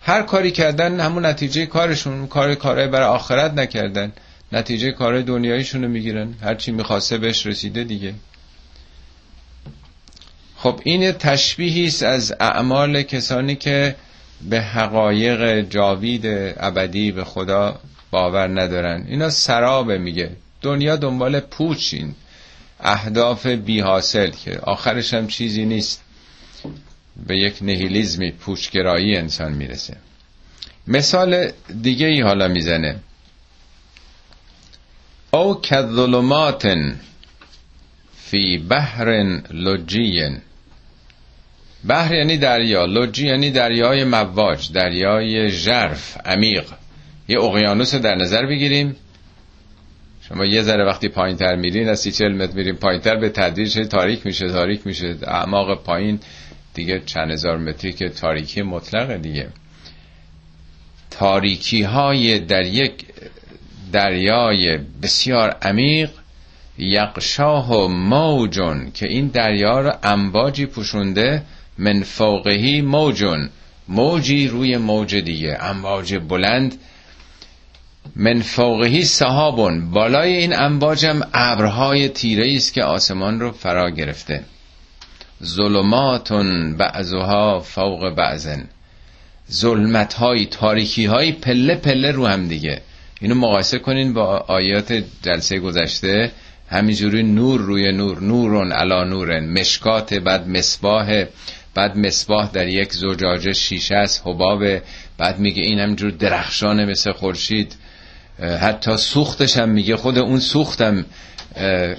هر 0.03 0.23
کاری 0.23 0.51
کردن 0.51 1.01
همون 1.01 1.27
نتیجه 1.27 1.67
کارشون 1.67 2.27
کار 2.27 2.55
کاره 2.55 2.87
برای 2.87 3.09
آخرت 3.09 3.55
نکردن. 3.55 4.13
نتیجه 4.53 4.93
کار 4.93 5.23
دنیاییشون 5.23 5.83
رو 5.83 5.89
می‌گیرن. 5.89 6.35
هرچی 6.43 6.73
می‌خواسته 6.73 7.19
بهش 7.19 7.47
رسیده 7.47 7.85
دیگه. 7.85 8.15
خب 10.57 10.81
این 10.85 11.13
تشبیهی 11.13 11.87
است 11.87 12.03
از 12.03 12.35
اعمال 12.41 13.03
کسانی 13.03 13.57
که 13.57 13.95
به 14.51 14.61
حقایق 14.61 15.61
جاوید 15.61 16.27
ابدی 16.57 17.13
به 17.13 17.25
خدا 17.25 17.81
باور 18.15 18.49
ندارن. 18.61 19.07
اینا 19.09 19.31
سرابه 19.31 19.99
میگه. 19.99 20.31
دنیا 20.63 20.97
دنبال 20.97 21.41
پوچین. 21.41 22.15
اهداف 22.81 23.47
بی 23.47 23.81
حاصل 23.81 24.31
که 24.31 24.59
آخرش 24.59 25.15
هم 25.15 25.27
چیزی 25.27 25.65
نیست. 25.65 26.03
به 27.27 27.37
یک 27.37 27.63
نهیلیزمی 27.63 28.31
پوچگرایی 28.31 29.17
انسان 29.17 29.53
می‌رسه. 29.53 29.97
مثال 30.87 31.51
دیگه 31.83 32.07
ای 32.07 32.21
حالا 32.21 32.49
می‌زنه. 32.49 32.97
او 35.31 35.61
کظلمات 35.61 36.63
فی 38.17 38.59
بحر 38.59 39.09
لجی 39.51 40.31
بحر 41.89 42.15
یعنی 42.15 42.37
دریا. 42.37 42.85
لجی 42.85 43.27
یعنی 43.27 43.51
دریای 43.51 44.05
مواج 44.05 44.73
دریای 44.73 45.51
ژرف 45.51 46.17
عمیق. 46.25 46.65
یه 47.29 47.41
اقیانوس 47.41 47.95
در 47.95 48.15
نظر 48.15 48.47
بگیریم. 48.47 48.97
شما 50.29 50.45
یه 50.45 50.63
ذره 50.63 50.85
وقتی 50.85 51.09
پایین 51.09 51.37
تر 51.37 51.57
میرین 51.57 51.89
از 51.89 52.01
سی 52.01 52.13
چل 52.13 52.33
متر 52.33 52.53
میرین 52.53 52.75
پایین 52.75 53.01
تر 53.01 53.17
به 53.17 53.29
تدریج 53.29 53.79
تاریک 53.89 54.27
میشه 54.27 54.49
تاریک 54.49 54.87
میشه. 54.87 55.17
اعماق 55.23 55.83
پایین 55.83 56.21
دیگه 56.75 57.03
چند 57.07 57.31
هزار 57.31 57.59
متری 57.59 57.93
که 57.93 58.09
تاریکی 58.09 58.63
مطلق 58.63 59.17
دیگه. 59.17 59.49
تاریکی 61.11 61.83
های 61.83 62.39
در 62.39 62.63
یک 62.63 63.05
دریای 63.93 64.79
بسیار 65.03 65.51
عمیق 65.51 66.11
یقشاه 66.79 67.73
و 67.73 67.89
موجون 67.89 68.91
که 68.95 69.07
این 69.07 69.27
دریا 69.27 69.81
رو 69.81 69.93
انباجی 70.03 70.67
پوشونده 70.67 71.43
من 71.79 72.03
فوقهی 72.03 72.81
موجون. 72.81 73.51
موجی 73.89 74.49
روی 74.49 74.77
موج 74.77 75.15
دیگه. 75.17 75.59
امواج 75.61 76.15
بلند 76.15 76.75
من 78.17 78.41
فوقهی 78.41 79.05
صحابون. 79.05 79.91
بالای 79.91 80.37
این 80.37 80.59
امواجم 80.59 81.21
ابرهای 81.35 82.09
تیره 82.09 82.55
است 82.55 82.75
که 82.75 82.83
آسمان 82.83 83.41
رو 83.41 83.53
فرا 83.53 83.91
گرفته. 83.91 84.45
ظلماتون 85.45 86.77
بعضها 86.77 87.61
فوق 87.61 88.15
بعضن. 88.17 88.69
ظلمت 89.53 90.15
های 90.15 90.47
تاریکی 90.47 91.05
های 91.05 91.33
پله 91.33 91.75
پله 91.75 92.11
رو 92.11 92.27
هم 92.27 92.49
دیگه. 92.49 92.81
اینو 93.21 93.35
مقایسه 93.35 93.79
کنین 93.79 94.13
با 94.13 94.45
آیات 94.49 95.05
جلسه 95.23 95.59
گذشته. 95.59 96.33
همینجوری 96.71 97.23
نور 97.23 97.61
روی 97.61 97.93
نور. 97.93 98.21
نورون 98.21 98.73
علا 98.73 99.05
نورن. 99.05 99.61
مشکات 99.61 100.15
بعد 100.15 100.49
مصباح. 100.49 101.25
بعد 101.75 101.99
مصباح 101.99 102.51
در 102.51 102.69
یک 102.69 102.93
زجاجه 102.93 103.53
شیشه 103.53 103.95
است 103.95 104.23
حباب. 104.25 104.65
بعد 105.19 105.39
میگه 105.39 105.63
این 105.63 105.79
همجور 105.79 106.11
درخشانه 106.11 106.85
مثل 106.85 107.13
خورشید. 107.13 107.77
حتی 108.61 108.97
سوختش 108.97 109.57
هم 109.57 109.69
میگه. 109.69 109.97
خود 109.97 110.19
اون 110.19 110.41
سوختم 110.41 111.05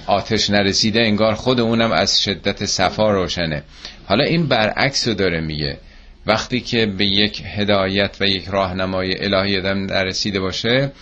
آتش 0.06 0.50
نرسیده 0.50 1.00
انگار 1.00 1.34
خود 1.34 1.60
اونم 1.60 1.92
از 1.92 2.22
شدت 2.22 2.64
صفا 2.64 3.10
روشنه. 3.10 3.62
حالا 4.06 4.24
این 4.24 4.46
برعکس 4.46 5.08
رو 5.08 5.14
داره 5.14 5.40
میگه. 5.40 5.78
وقتی 6.26 6.60
که 6.60 6.86
به 6.86 7.06
یک 7.06 7.42
هدایت 7.56 8.16
و 8.20 8.24
یک 8.24 8.48
راهنمای 8.48 9.24
الهی 9.24 9.58
آدم 9.58 9.78
نرسیده 9.78 10.40
باشه 10.40 10.92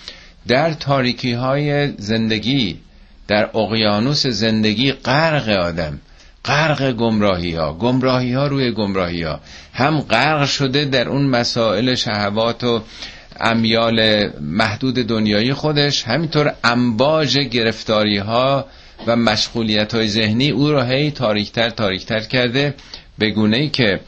در 0.49 0.73
تاریکی 0.73 1.33
های 1.33 1.93
زندگی 1.99 2.79
در 3.29 3.51
اقیانوس 3.57 4.27
زندگی 4.27 4.93
غرق 4.93 5.49
آدم 5.49 6.01
غرق 6.45 6.93
گمراهی 6.93 7.55
ها 7.55 7.73
گمراهی 7.73 8.33
ها 8.33 8.47
روی 8.47 8.73
گمراهی 8.73 9.23
ها 9.23 9.41
هم 9.73 10.01
غرق 10.01 10.47
شده 10.47 10.85
در 10.85 11.09
اون 11.09 11.27
مسائل 11.27 11.95
شهوات 11.95 12.65
و 12.65 12.83
امیال 13.41 14.29
محدود 14.41 14.95
دنیایی 14.95 15.53
خودش 15.53 16.05
همینطور 16.05 16.55
انباج 16.65 17.39
گرفتاری 17.39 18.19
ها 18.19 18.67
و 19.07 19.17
مشغولیت 19.17 19.95
های 19.95 20.09
ذهنی 20.09 20.51
او 20.51 20.71
را 20.71 20.85
هی 20.85 21.11
تاریکتر 21.11 21.71
تاریکتر 21.71 22.21
کرده 22.21 22.75
به 23.19 23.31
گونه 23.31 23.57
ای 23.57 23.69
که 23.69 24.01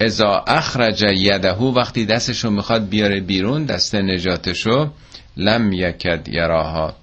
ازا 0.00 0.44
اخرج 0.46 1.02
یدهو 1.02 1.74
وقتی 1.74 2.06
دستشو 2.06 2.50
می‌خواد 2.50 2.88
بیاره 2.88 3.20
بیرون 3.20 3.64
دست 3.64 3.94
نجاتشو 3.94 4.90
لم 5.36 5.72
یکد 5.72 6.28
یراها. 6.28 6.96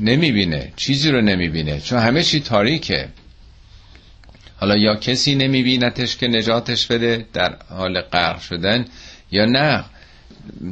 نمی‌بینه 0.00 0.72
چیزی 0.76 1.10
رو 1.10 1.20
نمی‌بینه 1.20 1.80
چون 1.80 1.98
همه 1.98 2.22
چی 2.22 2.40
تاریکه. 2.40 3.08
حالا 4.62 4.76
یا 4.76 4.94
کسی 4.96 5.34
نمیبینتش 5.34 6.16
که 6.16 6.28
نجاتش 6.28 6.86
بده 6.86 7.24
در 7.32 7.56
حال 7.68 8.00
غرق 8.00 8.40
شدن 8.40 8.84
یا 9.30 9.44
نه. 9.44 9.84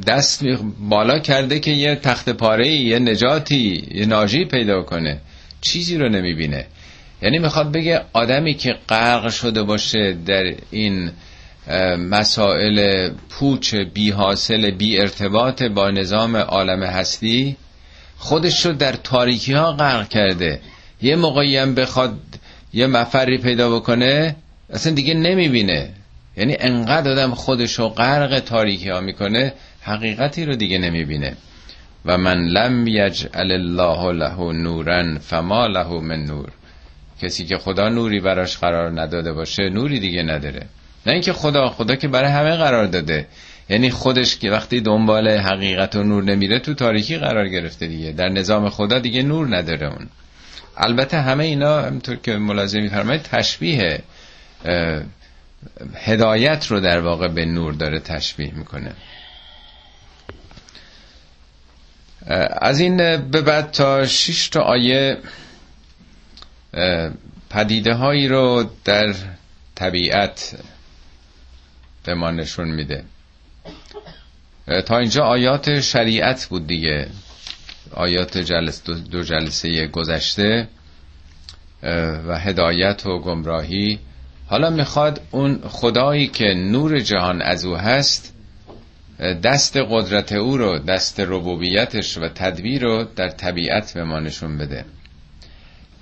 دست 0.07 0.43
بالا 0.89 1.19
کرده 1.19 1.59
که 1.59 1.71
یه 1.71 1.95
تخت 1.95 2.29
پاره 2.29 2.67
یه 2.67 2.99
نجاتی 2.99 3.87
یه 3.91 4.05
ناجی 4.05 4.45
پیدا 4.45 4.81
کنه. 4.81 5.21
چیزی 5.61 5.97
رو 5.97 6.09
نمی‌بینه. 6.09 6.65
یعنی 7.21 7.39
می‌خواد 7.39 7.71
بگه 7.71 8.01
آدمی 8.13 8.53
که 8.53 8.75
غرق 8.89 9.29
شده 9.29 9.63
باشه 9.63 10.17
در 10.25 10.53
این 10.71 11.11
مسائل 11.97 13.09
پوچ 13.29 13.75
بی 13.75 14.11
حاصل 14.11 14.71
بی 14.71 14.99
ارتباط 14.99 15.63
با 15.63 15.91
نظام 15.91 16.35
عالم 16.35 16.83
هستی 16.83 17.57
خودش 18.17 18.65
رو 18.65 18.73
در 18.73 18.93
تاریکی 18.93 19.53
ها 19.53 19.71
غرق 19.71 20.09
کرده. 20.09 20.61
یه 21.01 21.15
موقعی 21.15 21.57
هم 21.57 21.75
بخواد 21.75 22.19
یه 22.73 22.87
مفری 22.87 23.37
پیدا 23.37 23.75
بکنه 23.75 24.35
اصلا 24.69 24.93
دیگه 24.93 25.13
نمی‌بینه. 25.13 25.89
یعنی 26.37 26.55
انقدر 26.59 27.11
آدم 27.11 27.33
خودش 27.33 27.79
رو 27.79 27.89
غرق 27.89 28.39
تاریکی 28.39 28.89
ها 28.89 29.01
می‌کنه 29.01 29.53
حقیقتی 29.81 30.45
رو 30.45 30.55
دیگه 30.55 30.77
نمی‌بینه. 30.77 31.35
و 32.05 32.17
من 32.17 32.37
لم 32.37 32.87
یجعل 32.87 33.51
الله 33.51 34.11
له 34.11 34.53
نورا 34.53 35.19
فما 35.19 35.67
له 35.67 36.01
من 36.01 36.23
نور. 36.23 36.49
کسی 37.21 37.45
که 37.45 37.57
خدا 37.57 37.89
نوری 37.89 38.19
براش 38.19 38.57
قرار 38.57 39.01
نداده 39.01 39.33
باشه 39.33 39.69
نوری 39.69 39.99
دیگه 39.99 40.23
نداره. 40.23 40.65
نه 41.05 41.13
اینکه 41.13 41.33
خدا 41.33 41.69
خدا 41.69 41.95
که 41.95 42.07
برای 42.07 42.31
همه 42.31 42.55
قرار 42.55 42.85
داده. 42.85 43.27
یعنی 43.69 43.89
خودش 43.89 44.37
که 44.37 44.51
وقتی 44.51 44.81
دنبال 44.81 45.29
حقیقت 45.29 45.95
و 45.95 46.03
نور 46.03 46.23
نمیره 46.23 46.59
تو 46.59 46.73
تاریکی 46.73 47.17
قرار 47.17 47.47
گرفته 47.47 47.87
دیگه. 47.87 48.11
در 48.11 48.29
نظام 48.29 48.69
خدا 48.69 48.99
دیگه 48.99 49.23
نور 49.23 49.57
نداره 49.57 49.87
اون. 49.87 50.07
البته 50.81 51.17
همه 51.21 51.43
اینا 51.43 51.81
همطور 51.81 52.15
که 52.15 52.31
ملاحظه 52.37 52.79
میفرمایید 52.81 53.21
تشبیه 53.21 54.03
هدایت 55.95 56.67
رو 56.67 56.79
در 56.79 56.99
واقع 56.99 57.27
به 57.27 57.45
نور 57.45 57.73
داره 57.73 57.99
تشبیه 57.99 58.51
می‌کنه. 58.55 58.93
از 62.61 62.79
این 62.79 62.97
به 63.17 63.41
بعد 63.41 63.71
تا 63.71 64.05
شش 64.05 64.49
تا 64.49 64.61
آیه 64.61 65.17
پدیده 67.49 67.93
هایی 67.93 68.27
رو 68.27 68.69
در 68.85 69.13
طبیعت 69.75 70.55
به 72.03 72.13
ما 72.13 72.31
نشون 72.31 72.67
میده. 72.71 73.03
تا 74.85 74.97
اینجا 74.97 75.23
آیات 75.23 75.79
شریعت 75.79 76.45
بود 76.45 76.67
دیگه. 76.67 77.07
آیات 77.93 78.37
جلس 78.37 78.83
دو 78.83 79.23
جلسه 79.23 79.87
گذشته 79.87 80.67
و 82.27 82.39
هدایت 82.39 83.05
و 83.05 83.19
گمراهی. 83.19 83.99
حالا 84.47 84.69
می‌خواد 84.69 85.21
اون 85.31 85.61
خدایی 85.67 86.27
که 86.27 86.45
نور 86.45 86.99
جهان 86.99 87.41
از 87.41 87.65
او 87.65 87.75
هست 87.75 88.33
دست 89.43 89.77
قدرت 89.77 90.31
او 90.31 90.57
رو 90.57 90.79
دست 90.79 91.19
ربوبیتش 91.19 92.17
و 92.17 92.27
تدبیر 92.27 92.81
رو 92.81 93.07
در 93.15 93.29
طبیعت 93.29 93.93
به 93.93 94.03
ما 94.03 94.19
نشون 94.19 94.57
بده. 94.57 94.85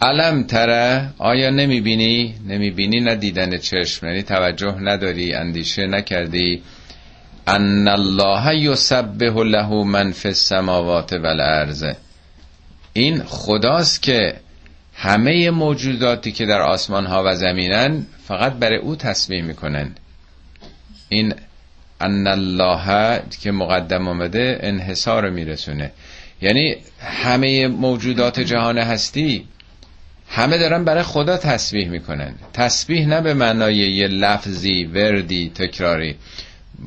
علم 0.02 0.44
تره 0.44 1.10
آیا 1.18 1.50
نمی‌بینی؟ 1.50 2.36
نمی‌بینی 2.48 3.00
نه 3.00 3.16
دیدن 3.16 3.58
چشم 3.58 4.06
یعنی 4.08 4.24
توجه 4.24 4.76
نداری 4.82 5.34
اندیشه 5.34 5.88
نکردی. 5.88 6.62
ان 7.50 7.88
الله 7.88 8.56
یسبح 8.56 9.34
له 9.44 9.84
من 9.84 10.12
فی 10.12 10.28
السماوات 10.28 11.14
والارض 11.14 11.86
این 12.94 13.24
خداست 13.24 14.02
که 14.02 14.36
همه 14.94 15.50
موجوداتی 15.50 16.32
که 16.32 16.46
در 16.46 16.62
آسمان 16.62 17.06
ها 17.06 17.24
و 17.26 17.36
زمینن 17.36 18.06
فقط 18.28 18.54
برای 18.54 18.78
او 18.78 18.96
تسبیح 18.96 19.42
می‌کنن 19.42 19.96
این 21.10 21.34
ان 22.02 22.28
الله 22.28 23.22
که 23.42 23.52
مقدم 23.52 24.08
آمده 24.08 24.60
انحصار 24.62 25.30
میرسونه. 25.30 25.92
یعنی 26.42 26.76
همه 27.00 27.68
موجودات 27.68 28.40
جهان 28.40 28.78
هستی 28.78 29.46
همه 30.30 30.58
دارن 30.58 30.84
برای 30.84 31.04
خدا 31.04 31.38
تسبیح 31.38 31.90
می‌کنن 31.90 32.36
تسبیح 32.54 33.08
نه 33.08 33.22
به 33.22 33.34
معنای 33.34 33.76
یه 33.76 34.08
لفظی 34.08 34.84
وردی 34.84 35.52
تکراری. 35.56 36.16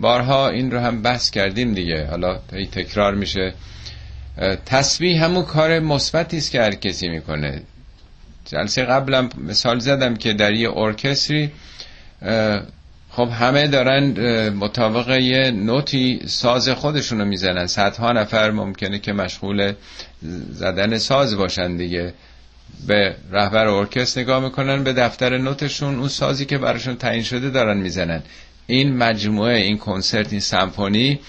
بارها 0.00 0.48
این 0.48 0.70
رو 0.70 0.78
هم 0.78 1.02
بحث 1.02 1.30
کردیم 1.30 1.74
دیگه. 1.74 2.06
حالا 2.06 2.38
تکرار 2.72 3.14
میشه. 3.14 3.54
تسبیح 4.66 5.24
همون 5.24 5.44
کار 5.44 5.78
مثبتی 5.78 6.36
است 6.36 6.50
که 6.50 6.60
هر 6.62 6.74
کسی 6.74 7.08
می‌کنه. 7.08 7.62
جلسه 8.44 8.84
قبلم 8.84 9.28
مثال 9.48 9.78
زدم 9.78 10.16
که 10.16 10.32
در 10.32 10.52
یه 10.52 10.76
ارکستری 10.76 11.50
خب 13.10 13.28
همه 13.28 13.66
دارن 13.66 14.04
مطابق 14.48 15.10
یه 15.10 15.50
نوتی 15.50 16.20
ساز 16.26 16.68
خودشونو 16.68 17.24
می‌زنن. 17.24 17.66
صدها 17.66 18.12
نفر 18.12 18.50
ممکنه 18.50 18.98
که 18.98 19.12
مشغول 19.12 19.72
زدن 20.52 20.98
ساز 20.98 21.36
باشن 21.36 21.76
دیگه. 21.76 22.14
به 22.86 23.14
رهبر 23.32 23.66
ارکستر 23.66 24.20
نگاه 24.20 24.44
می‌کنن 24.44 24.84
به 24.84 24.92
دفتر 24.92 25.38
نوتشون 25.38 25.98
اون 25.98 26.08
سازی 26.08 26.46
که 26.46 26.58
براشون 26.58 26.96
تعیین 26.96 27.22
شده 27.22 27.50
دارن 27.50 27.76
می‌زنن. 27.76 28.22
این 28.66 28.96
مجموعه 28.96 29.56
این 29.56 29.78
کنسرت 29.78 30.32
این 30.32 30.40
سمفونی 30.40 31.20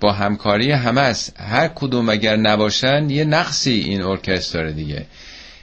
با 0.00 0.12
همکاری 0.12 0.72
همه 0.72 1.00
است. 1.00 1.40
هر 1.40 1.68
کدوم 1.68 2.08
اگر 2.08 2.36
نباشن 2.36 3.10
یه 3.10 3.24
نقصی 3.24 3.72
این 3.72 4.02
ارکستر 4.02 4.70
دیگه. 4.70 5.06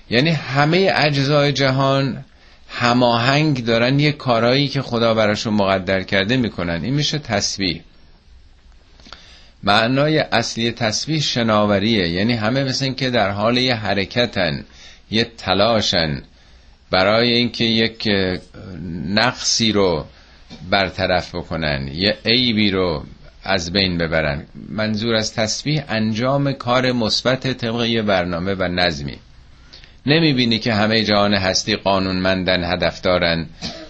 یعنی 0.10 0.29
همه 0.29 0.91
اجزای 0.96 1.51
جهان 1.51 2.25
هماهنگ 2.69 3.65
دارن 3.65 4.00
یه 4.00 4.12
کارایی 4.12 4.67
که 4.67 4.81
خدا 4.81 5.13
براشون 5.13 5.53
مقدر 5.53 6.03
کرده 6.03 6.38
می‌کنن. 6.38 6.84
این 6.84 6.93
میشه 6.93 7.19
تسبیح. 7.19 7.81
معنای 9.63 10.19
اصلی 10.19 10.72
تسبیح 10.72 11.22
شناوریه. 11.22 12.10
یعنی 12.10 12.34
همه 12.34 12.63
مثل 12.63 12.93
که 12.93 13.10
در 13.10 13.29
حال 13.29 13.57
یه 13.57 13.75
حرکتن 13.75 14.65
یه 15.12 15.24
تلاشن 15.38 16.22
برای 16.91 17.34
اینکه 17.34 17.63
یک 17.63 18.10
نقصی 19.07 19.72
رو 19.72 20.05
برطرف 20.69 21.35
بکنن. 21.35 21.89
یه 21.93 22.17
عیبی 22.25 22.71
رو 22.71 23.03
از 23.43 23.73
بین 23.73 23.97
ببرن. 23.97 24.45
منظور 24.69 25.15
از 25.15 25.33
تسبیح 25.33 25.83
انجام 25.89 26.53
کار 26.53 26.91
مثبت 26.91 27.57
طبق 27.57 27.85
یه 27.85 28.01
برنامه 28.01 28.53
و 28.53 28.63
نظمی. 28.63 29.17
نمی‌بینی 30.05 30.59
که 30.59 30.73
همه 30.73 31.03
جهان 31.03 31.33
هستی 31.33 31.75
قانونمندن 31.75 32.73
هدف 32.73 33.01
دارن 33.01 33.45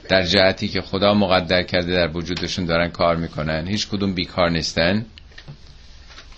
در 0.09 0.23
جهتی 0.23 0.67
که 0.67 0.81
خدا 0.81 1.13
مقدر 1.13 1.63
کرده 1.63 1.93
در 1.93 2.17
وجودشون 2.17 2.65
دارن 2.65 2.89
کار 2.89 3.15
می‌کنن. 3.15 3.67
هیچ 3.67 3.87
کدوم 3.87 4.13
بیکار 4.13 4.49
نیستن. 4.49 5.05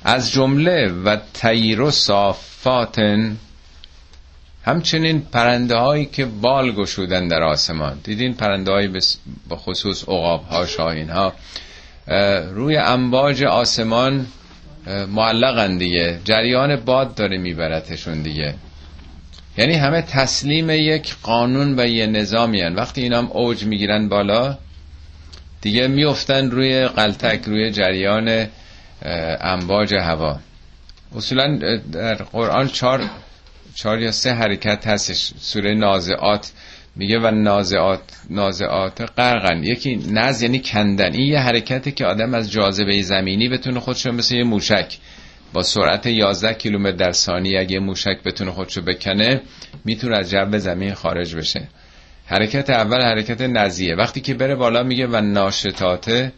از 0.03 0.31
جمله 0.31 0.87
و 0.87 1.17
تیر 1.33 1.81
و 1.81 1.91
صافاتن 1.91 3.37
همچنین 4.63 5.21
پرنده 5.21 5.75
هایی 5.75 6.05
که 6.05 6.25
بال 6.25 6.71
گشودن 6.71 7.27
در 7.27 7.43
آسمان. 7.43 7.99
دیدین 8.03 8.33
پرنده 8.33 8.71
های 8.71 8.87
به 9.49 9.55
خصوص 9.55 10.09
اقاب 10.09 10.43
ها 10.43 10.65
شاهین 10.65 11.09
ها 11.09 11.33
روی 12.51 12.77
امواج 12.77 13.43
آسمان 13.43 14.25
معلقن 15.07 15.77
دیگه. 15.77 16.19
جریان 16.23 16.75
باد 16.75 17.15
داره 17.15 17.37
میبرتشون 17.37 18.21
دیگه. 18.21 18.55
یعنی 19.57 19.73
همه 19.73 20.01
تسلیم 20.01 20.69
یک 20.69 21.15
قانون 21.23 21.79
و 21.79 21.87
یه 21.87 22.07
نظامی 22.07 22.61
هن. 22.61 22.75
وقتی 22.75 23.01
اینا 23.01 23.17
هم 23.17 23.27
اوج 23.31 23.63
می‌گیرن 23.63 24.09
بالا 24.09 24.57
دیگه 25.61 25.87
میفتن 25.87 26.51
روی 26.51 26.85
قلتک 26.87 27.41
روی 27.45 27.71
جریان 27.71 28.47
امواج 29.41 29.93
هوا. 29.93 30.39
اصولا 31.15 31.57
در 31.91 32.15
قرآن 32.15 32.67
چهار 32.67 33.01
چهار 33.79 34.01
یا 34.01 34.11
سه 34.11 34.33
حرکت 34.33 34.87
هستش. 34.87 35.31
سوره 35.39 35.73
نازعات 35.73 36.51
میگه 36.95 37.19
و 37.19 37.31
نازعات 37.31 38.01
نازعات 38.29 39.01
غرقن. 39.17 39.63
یکی 39.63 39.95
نز 39.95 40.41
یعنی 40.41 40.59
کندن. 40.59 41.13
این 41.13 41.27
یه 41.27 41.39
حرکتی 41.39 41.91
که 41.91 42.05
آدم 42.05 42.33
از 42.33 42.51
جاذبه 42.51 43.01
زمینی 43.01 43.49
بتونه 43.49 43.79
خودشو 43.79 44.11
مثل 44.11 44.35
یه 44.35 44.43
موشک. 44.43 44.97
با 45.53 45.63
سرعت 45.63 46.05
11 46.05 46.53
کیلومتر 46.53 46.97
در 46.97 47.11
ثانیه 47.11 47.59
اگه 47.59 47.79
موشک 47.79 48.23
بتونه 48.25 48.51
خودشو 48.51 48.81
بکنه 48.81 49.41
می‌تونه 49.85 50.17
از 50.17 50.29
جو 50.29 50.57
زمین 50.57 50.93
خارج 50.93 51.35
بشه. 51.35 51.67
حرکت 52.25 52.69
اول 52.69 53.01
حرکت 53.01 53.41
نزیه. 53.41 53.95
وقتی 53.95 54.21
که 54.21 54.33
بره 54.33 54.55
بالا 54.55 54.83
میگه 54.83 55.07
و 55.07 55.21
ناشتات 55.21 56.31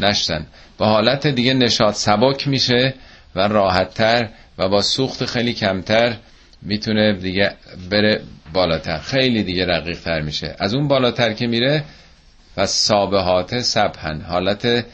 نشتن. 0.00 0.46
با 0.78 0.86
حالت 0.86 1.26
دیگه 1.26 1.54
نشاط 1.54 1.94
سبک 1.94 2.48
میشه 2.48 2.94
و 3.34 3.48
راحتتر 3.48 4.28
و 4.58 4.68
با 4.68 4.82
سوخت 4.82 5.24
خیلی 5.24 5.52
کمتر 5.52 6.16
می‌تونه 6.62 7.12
دیگه 7.12 7.52
بره 7.90 8.20
بالاتر. 8.52 8.98
خیلی 8.98 9.42
دیگه 9.42 9.66
رقیق 9.66 10.00
تر 10.00 10.20
میشه. 10.20 10.56
از 10.58 10.74
اون 10.74 10.88
بالاتر 10.88 11.32
که 11.32 11.46
میره 11.46 11.84
و 12.56 12.66
سابهات 12.66 13.60
سبهن 13.60 14.20
حالت 14.20 14.84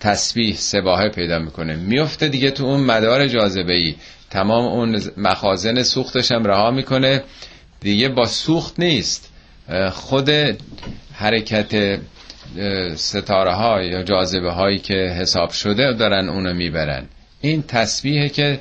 تسبیح 0.00 0.54
سباهه 0.54 1.08
پیدا 1.08 1.38
می‌کنه. 1.38 1.76
میفته 1.76 2.28
دیگه 2.28 2.50
تو 2.50 2.64
اون 2.64 2.80
مدار 2.80 3.26
جاذبه 3.26 3.74
ای 3.74 3.94
تمام 4.30 4.64
اون 4.64 5.02
مخازن 5.16 5.82
سوختش 5.82 6.32
هم 6.32 6.44
رها 6.44 6.70
می‌کنه. 6.70 7.22
دیگه 7.80 8.08
با 8.08 8.26
سوخت 8.26 8.80
نیست. 8.80 9.32
خود 9.92 10.30
حرکت 11.14 11.98
ستاره 12.94 13.54
ها 13.54 13.82
یا 13.82 14.02
جاذبه 14.02 14.50
هایی 14.50 14.78
که 14.78 14.94
حساب 14.94 15.50
شده 15.50 15.92
دارن 15.92 16.28
اونو 16.28 16.54
می‌برن. 16.54 17.06
این 17.40 17.62
تسبیحه 17.62 18.28
که 18.28 18.60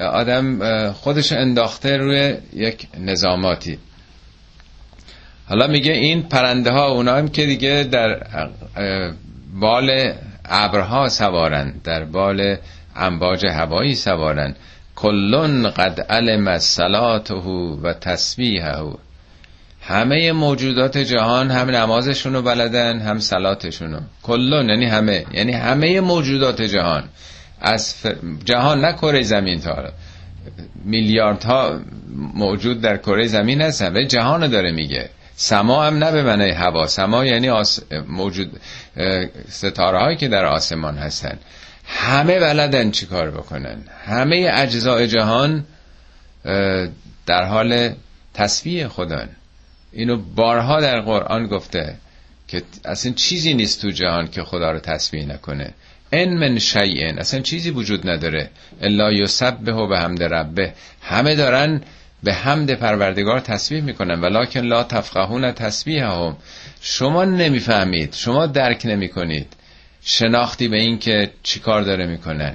آدم 0.00 0.92
خودش 0.92 1.32
انداخته 1.32 1.96
روی 1.96 2.34
یک 2.52 2.88
نظاماتی. 2.98 3.78
حالا 5.48 5.66
میگه 5.66 5.92
این 5.92 6.22
پرنده 6.22 6.70
ها 6.70 6.88
اونا 6.88 7.16
هم 7.16 7.28
که 7.28 7.46
دیگه 7.46 7.88
در 7.90 8.26
بال 9.60 10.14
ابرها 10.44 11.08
سوارن 11.08 11.74
در 11.84 12.04
بال 12.04 12.56
امواج 12.96 13.46
هوایی 13.46 13.94
سوارن. 13.94 14.54
کلون 14.96 15.70
قد 15.70 16.00
علم 16.00 16.58
صلاته 16.58 17.34
و 17.34 17.92
تسبیحه. 17.92 18.82
همه 19.80 20.32
موجودات 20.32 20.98
جهان 20.98 21.50
هم 21.50 21.70
نمازشونو 21.70 22.42
بلدن 22.42 22.98
هم 23.00 23.18
صلاتشونو. 23.18 24.00
کلون 24.22 24.68
یعنی 24.68 24.86
همه 24.86 25.24
یعنی 25.32 25.52
همه 25.52 26.00
موجودات 26.00 26.62
جهان. 26.62 27.04
از 27.64 27.94
جهان 28.44 28.84
نه 28.84 28.92
کره 28.92 29.22
زمین 29.22 29.60
تا 29.60 29.92
میلیاردها 30.84 31.80
موجود 32.34 32.80
در 32.80 32.96
کره 32.96 33.26
زمین 33.26 33.60
هستن 33.60 33.96
و 33.96 34.04
جهان 34.04 34.50
داره 34.50 34.72
میگه. 34.72 35.10
سما 35.36 35.84
هم 35.84 36.04
نه 36.04 36.12
به 36.12 36.22
معنی 36.22 36.50
هوا. 36.50 36.86
سما 36.86 37.24
یعنی 37.24 37.48
آس... 37.48 37.80
موجود 38.08 38.60
ستاره 39.48 39.98
هایی 39.98 40.16
که 40.16 40.28
در 40.28 40.44
آسمان 40.44 40.96
هستن. 40.98 41.38
همه 41.84 42.40
بلدن 42.40 42.90
چی 42.90 43.06
کار 43.06 43.30
بکنن. 43.30 43.76
همه 44.06 44.50
اجزای 44.54 45.08
جهان 45.08 45.64
در 47.26 47.44
حال 47.44 47.90
تصویه 48.34 48.88
خدان 48.88 49.28
اینو 49.92 50.16
بارها 50.16 50.80
در 50.80 51.00
قرآن 51.00 51.46
گفته 51.46 51.96
که 52.48 52.62
اصلا 52.84 53.12
چیزی 53.12 53.54
نیست 53.54 53.82
تو 53.82 53.90
جهان 53.90 54.26
که 54.26 54.42
خدا 54.42 54.72
رو 54.72 54.78
تصویه 54.78 55.26
نکنه. 55.26 55.74
ان 56.14 56.34
من 56.34 56.58
شیئن 56.58 57.18
اصلا 57.18 57.40
چیزی 57.40 57.70
وجود 57.70 58.08
نداره. 58.10 58.50
الا 58.82 59.12
یسبه 59.12 59.72
و 59.72 59.86
به 59.86 59.98
حمد 59.98 60.22
ربه. 60.22 60.72
همه 61.02 61.34
دارن 61.34 61.80
به 62.22 62.32
حمد 62.34 62.74
پروردگار 62.74 63.40
تسبیح 63.40 63.80
می‌کنن. 63.80 64.20
ولکن 64.20 64.60
لا 64.60 64.84
تفقهون 64.84 65.52
تسبیح 65.52 66.04
هم 66.04 66.36
شما 66.80 67.24
نمی‌فهمید. 67.24 68.14
شما 68.14 68.46
درک 68.46 68.82
نمی‌کنید. 68.84 69.52
شناختی 70.04 70.68
به 70.68 70.76
این 70.76 70.98
که 70.98 71.30
چیکار 71.42 71.82
داره 71.82 72.06
می‌کنن 72.06 72.54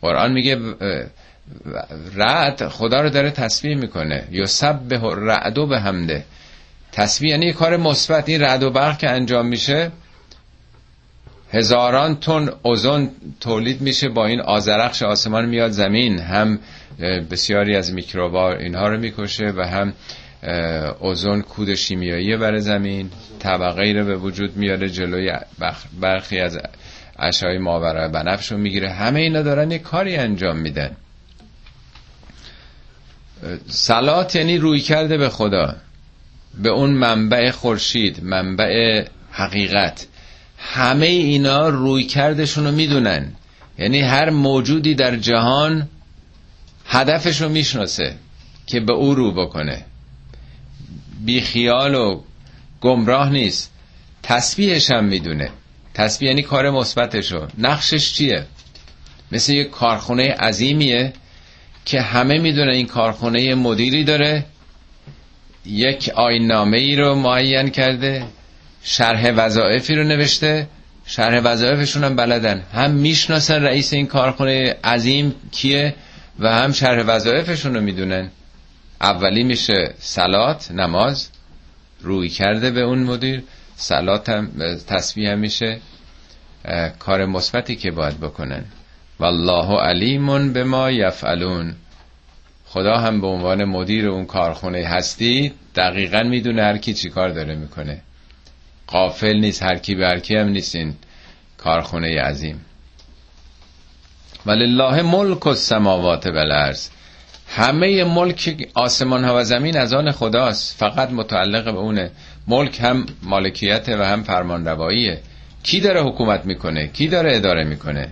قرآن 0.00 0.32
میگه 0.32 0.58
رعد 2.14 2.68
خدا 2.68 3.00
رو 3.00 3.10
داره 3.10 3.30
تسبیح 3.30 3.76
می‌کنه. 3.76 4.24
یسبه 4.30 4.98
رعدو 5.00 5.66
به 5.66 5.80
حمده. 5.80 6.24
تسبیح 6.92 7.30
یعنی 7.30 7.52
کار 7.52 7.76
مثبت. 7.76 8.28
این 8.28 8.40
رعد 8.40 8.62
و 8.62 8.70
برق 8.70 8.98
که 8.98 9.10
انجام 9.10 9.46
میشه 9.46 9.90
هزاران 11.56 12.20
تن 12.20 12.48
اوزون 12.62 13.10
تولید 13.40 13.80
میشه 13.80 14.08
با 14.08 14.26
این 14.26 14.40
آزرخش 14.40 15.02
آسمان 15.02 15.46
میاد 15.46 15.70
زمین. 15.70 16.18
هم 16.18 16.58
بسیاری 17.30 17.76
از 17.76 17.92
میکروبا 17.92 18.52
اینها 18.52 18.88
رو 18.88 19.00
می‌کشه 19.00 19.52
و 19.56 19.62
هم 19.62 19.92
اوزون 21.00 21.42
کود 21.42 21.74
شیمیایی 21.74 22.36
برای 22.36 22.60
زمین. 22.60 23.10
طبقه 23.38 23.92
رو 23.92 24.04
به 24.04 24.16
وجود 24.16 24.56
میاره 24.56 24.88
جلوی 24.88 25.32
برخی 26.00 26.40
از 26.40 26.58
اشعای 27.18 27.58
ماورای 27.58 28.08
بنفش 28.08 28.52
رو 28.52 28.58
می‌گیره. 28.58 28.90
همه 28.90 29.20
اینا 29.20 29.42
دارن 29.42 29.70
یه 29.70 29.78
کاری 29.78 30.16
انجام 30.16 30.56
میدن. 30.56 30.90
سلات 33.68 34.36
یعنی 34.36 34.58
روی 34.58 34.80
کرده 34.80 35.16
به 35.16 35.28
خدا. 35.28 35.76
به 36.62 36.68
اون 36.68 36.90
منبع 36.90 37.50
خورشید 37.50 38.24
منبع 38.24 39.04
حقیقت. 39.30 40.06
همه 40.74 41.06
اینا 41.06 41.68
روی 41.68 42.04
کردشون 42.04 42.64
رو 42.64 42.72
می‌دونن. 42.72 43.32
یعنی 43.78 44.00
هر 44.00 44.30
موجودی 44.30 44.94
در 44.94 45.16
جهان 45.16 45.88
هدفش 46.86 47.40
رو 47.40 47.48
می‌شناسه 47.48 48.14
که 48.66 48.80
به 48.80 48.92
او 48.92 49.14
رو 49.14 49.32
بکنه. 49.32 49.84
بی 51.24 51.40
خیال 51.40 51.94
و 51.94 52.20
گمراه 52.80 53.30
نیست. 53.30 53.72
تسبیحش 54.22 54.90
هم 54.90 55.04
می‌دونه. 55.04 55.50
تسبیح 55.94 56.28
یعنی 56.28 56.42
کار 56.42 56.70
مثبتشو. 56.70 57.46
نقشش 57.58 58.12
چیه؟ 58.12 58.46
مثل 59.32 59.52
یک 59.52 59.70
کارخونه 59.70 60.28
عظیمیه 60.32 61.12
که 61.84 62.00
همه 62.00 62.38
می‌دونه 62.38 62.72
این 62.72 62.86
کارخونه 62.86 63.54
مدیری 63.54 64.04
داره. 64.04 64.44
یک 65.66 66.08
آینامه 66.14 66.78
ای 66.78 66.96
رو 66.96 67.14
معین 67.14 67.68
کرده. 67.68 68.26
شرح 68.88 69.32
وظایفی 69.36 69.94
رو 69.94 70.04
نوشته. 70.04 70.68
شرح 71.06 71.40
وظایفشون 71.44 72.04
هم 72.04 72.16
بلدن. 72.16 72.62
هم 72.74 72.90
می‌شناسن 72.90 73.62
رئیس 73.62 73.92
این 73.92 74.06
کارخونه 74.06 74.76
عظیم 74.84 75.34
کیه 75.50 75.94
و 76.38 76.54
هم 76.54 76.72
شرح 76.72 77.04
وظایفشون 77.06 77.74
رو 77.74 77.80
می‌دونن. 77.80 78.30
اولی 79.00 79.44
میشه 79.44 79.94
سلات 79.98 80.70
نماز. 80.70 81.28
روی 82.00 82.28
کرده 82.28 82.70
به 82.70 82.80
اون 82.80 82.98
مدیر. 82.98 83.42
سلات 83.76 84.28
هم 84.28 84.50
هم 85.16 85.38
میشه. 85.38 85.78
کار 86.98 87.26
مثبتی 87.26 87.76
که 87.76 87.90
باید 87.90 88.20
بکنن. 88.20 88.64
والله 89.20 89.80
علیمون 89.80 90.52
به 90.52 90.64
ما 90.64 90.90
یفعلون. 90.90 91.74
خدا 92.66 92.96
هم 92.96 93.20
به 93.20 93.26
عنوان 93.26 93.64
مدیر 93.64 94.08
اون 94.08 94.26
کارخونه 94.26 94.86
هستی 94.86 95.52
دقیقا 95.74 96.22
می‌دونه 96.22 96.62
هر 96.62 96.78
کی 96.78 96.94
چی 96.94 97.10
کار 97.10 97.28
داره 97.28 97.54
می‌کنه. 97.54 98.02
قافل 98.86 99.36
نیست 99.36 99.62
هر 99.62 99.76
کی 99.76 99.94
به 99.94 100.06
هر 100.06 100.18
کی 100.18 100.36
هم 100.36 100.48
نیست 100.48 100.74
این 100.74 100.94
کارخونه 101.58 102.20
عظیم. 102.22 102.64
ولله 104.46 105.02
ملک 105.02 105.46
السماوات 105.46 106.26
والارض. 106.26 106.88
همه 107.48 108.04
ملک 108.04 108.68
آسمان 108.74 109.24
ها 109.24 109.36
و 109.36 109.44
زمین 109.44 109.76
از 109.76 109.92
آن 109.92 110.12
خداست. 110.12 110.78
فقط 110.78 111.10
متعلق 111.10 111.64
به 111.64 111.78
اونه 111.78 112.10
ملک 112.46 112.80
هم 112.80 113.06
مالکیت 113.22 113.88
و 113.88 114.04
هم 114.04 114.22
فرمانرواییه. 114.22 115.20
کی 115.62 115.80
داره 115.80 116.02
حکومت 116.02 116.44
می‌کنه؟ 116.44 116.88
کی 116.88 117.08
داره 117.08 117.36
اداره 117.36 117.64
می‌کنه؟ 117.64 118.08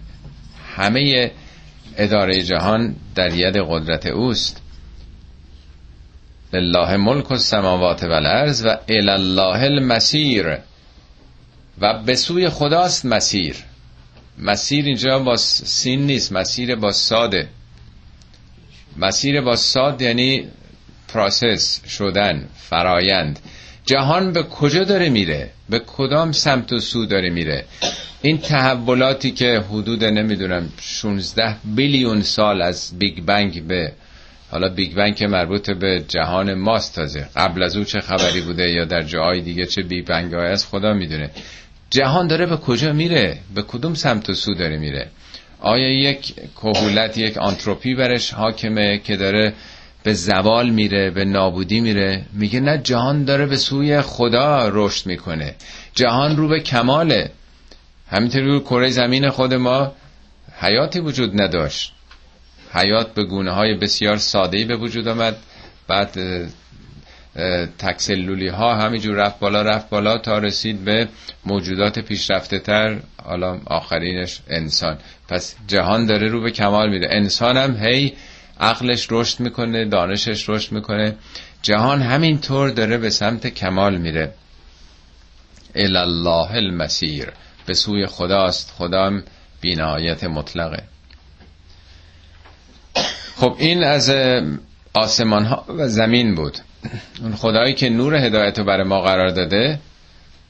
همه 0.77 1.31
اداره 1.97 2.43
جهان 2.43 2.97
در 3.15 3.35
ید 3.35 3.57
قدرت 3.57 4.07
اوست. 4.07 4.64
لله 6.55 6.97
ملک 6.97 7.33
السماوات 7.33 8.03
والارض 8.03 8.65
و 8.65 8.77
الله 8.89 9.63
المسیر. 9.65 10.59
و 11.81 12.03
به 12.03 12.15
سوی 12.15 12.49
خداست 12.49 13.07
مسیر. 13.07 13.57
مسیر 14.39 14.85
اینجا 14.85 15.19
با 15.19 15.37
سین 15.37 16.07
نیست 16.07 16.33
مسیر 16.33 16.77
با 16.77 16.93
صاده. 16.93 17.49
مسیر 18.97 19.41
با 19.41 19.57
صاد 19.57 20.03
یعنی 20.03 20.49
process 21.09 21.81
شدن 21.89 22.49
فرایند. 22.57 23.39
جهان 23.87 24.33
به 24.33 24.43
کجا 24.43 24.85
داره 24.85 25.09
میره؟ 25.09 25.51
به 25.69 25.79
کدام 25.79 26.33
سمت 26.33 26.73
و 26.73 26.79
سو 26.81 27.07
داره 27.07 27.31
میره؟ 27.31 27.65
این 28.23 28.39
تحولاتی 28.39 29.31
که 29.31 29.65
حدود 29.71 30.05
نمی‌دونم 30.05 30.69
16 30.81 31.57
billion 31.65 32.23
سال 32.23 32.63
از 32.63 32.99
Big 32.99 33.25
Bang 33.25 33.67
به 33.67 33.93
حالا 34.55 34.69
Big 34.69 34.95
Bang 34.95 35.17
که 35.17 35.27
مربوط 35.27 35.71
به 35.71 36.05
جهان 36.09 36.55
ماست 36.55 36.95
تازه. 36.95 37.29
قبل 37.37 37.63
از 37.63 37.77
او 37.77 37.85
چه 37.85 38.01
خبری 38.01 38.41
بوده 38.41 38.71
یا 38.71 38.85
در 38.85 39.03
جای 39.03 39.41
دیگه 39.41 39.67
چه 39.67 39.83
Big 39.83 40.07
Bang 40.07 40.35
از 40.35 40.67
خدا 40.67 40.93
می‌دونه. 40.93 41.31
جهان 41.91 42.27
داره 42.27 42.47
به 42.47 42.57
کجا 42.57 42.93
میره؟ 42.93 43.39
به 43.55 43.63
کدوم 43.63 43.95
سمت 43.95 44.31
و 44.31 44.35
سو 44.35 44.55
داره 44.55 44.79
میره؟ 44.79 45.09
آیا 45.61 45.89
یک 45.89 46.35
کهولت 46.57 47.19
یک 47.19 47.39
آنتروپی 47.39 47.95
برش 47.95 48.31
حاکمه 48.31 48.99
که 48.99 49.17
داره 49.17 49.53
به 50.03 50.15
زوال 50.15 50.71
میره 50.71 51.11
به 51.11 51.25
نابودی 51.25 51.81
میره؟ 51.81 52.23
میگه 52.33 52.61
نه 52.61 52.79
جهان 52.79 53.25
داره 53.25 53.47
به 53.47 53.57
سوی 53.57 54.01
خدا 54.01 54.71
رشد 54.73 55.07
می‌کنه. 55.07 55.55
جهان 55.95 56.37
رو 56.37 56.49
به 56.49 56.61
کماله. 56.61 57.31
همینطور 58.11 58.43
رو 58.43 58.61
کره 58.61 58.91
زمین 58.91 59.31
خود 59.31 59.55
ما 59.55 59.93
حیاتی 60.61 61.01
وجود 61.01 61.41
نداشت. 61.43 61.93
حیات 62.75 63.15
به 63.15 63.25
گونه 63.25 63.51
های 63.51 63.75
بسیار 63.75 64.17
سادهی 64.17 64.65
به 64.65 64.77
وجود 64.77 65.09
آمد. 65.09 65.37
بعد 65.89 66.19
تکسلولی 67.79 68.49
ها 68.49 68.75
همینجور 68.75 69.17
رفت 69.17 69.39
بالا 69.39 69.63
رفت 69.63 69.89
بالا 69.91 70.19
تا 70.19 70.39
رسید 70.39 70.85
به 70.85 71.09
موجودات 71.47 71.99
پیشرفته 71.99 72.59
تر 72.59 73.01
حالا 73.25 73.61
آخرینش 73.67 74.41
انسان. 74.49 74.99
پس 75.29 75.55
جهان 75.67 76.07
داره 76.07 76.29
رو 76.29 76.41
به 76.41 76.51
کمال 76.51 76.91
میره. 76.91 77.09
انسان 77.11 77.57
هم 77.57 77.77
هی 77.77 78.13
عقلش 78.61 79.07
رشد 79.11 79.41
می‌کنه 79.41 79.85
دانشش 79.85 80.49
رشد 80.49 80.73
می‌کنه. 80.73 81.17
جهان 81.63 82.03
همینطور 82.03 82.71
داره 82.71 82.99
به 82.99 83.11
سمت 83.11 83.47
کمال 83.47 83.97
میره. 83.97 84.35
الله 85.77 86.51
المسیر. 86.51 87.29
به 87.67 87.75
سوی 87.75 88.07
خداست. 88.07 88.73
خدا 88.79 89.07
هم 89.07 89.23
بینایت 89.61 90.25
مطلقه. 90.25 90.83
خب 93.45 93.57
این 93.59 93.85
از 93.85 94.13
آسمان 94.95 95.45
ها 95.45 95.65
و 95.69 95.89
زمین 95.89 96.35
بود. 96.35 96.59
اون 97.23 97.35
خدایی 97.35 97.75
که 97.75 97.89
نور 97.89 98.15
هدایت 98.15 98.59
رو 98.59 98.65
برای 98.65 98.89
ما 98.89 99.01
قرار 99.01 99.29
داده 99.29 99.79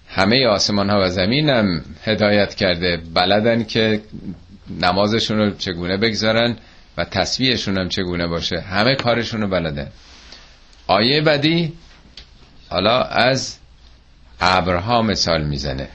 همه 0.08 0.46
آسمان 0.46 0.90
ها 0.90 1.00
و 1.02 1.08
زمین 1.08 1.48
هم 1.48 1.84
هدایت 2.04 2.54
کرده. 2.54 3.00
بلدن 3.14 3.64
که 3.64 4.00
نمازشون 4.80 5.38
رو 5.38 5.50
چگونه 5.50 5.96
بگذارن 5.96 6.56
و 6.96 7.04
تصویهشون 7.04 7.78
هم 7.78 7.88
چگونه 7.88 8.26
باشه. 8.26 8.60
همه 8.60 8.94
کارشون 8.94 9.40
رو 9.40 9.48
بلدن. 9.48 9.88
آیه 10.86 11.20
بعدی 11.20 11.72
حالا 12.70 13.02
از 13.02 13.56
ابرها 14.40 15.02
مثال 15.02 15.42
می‌زنه. 15.42 15.88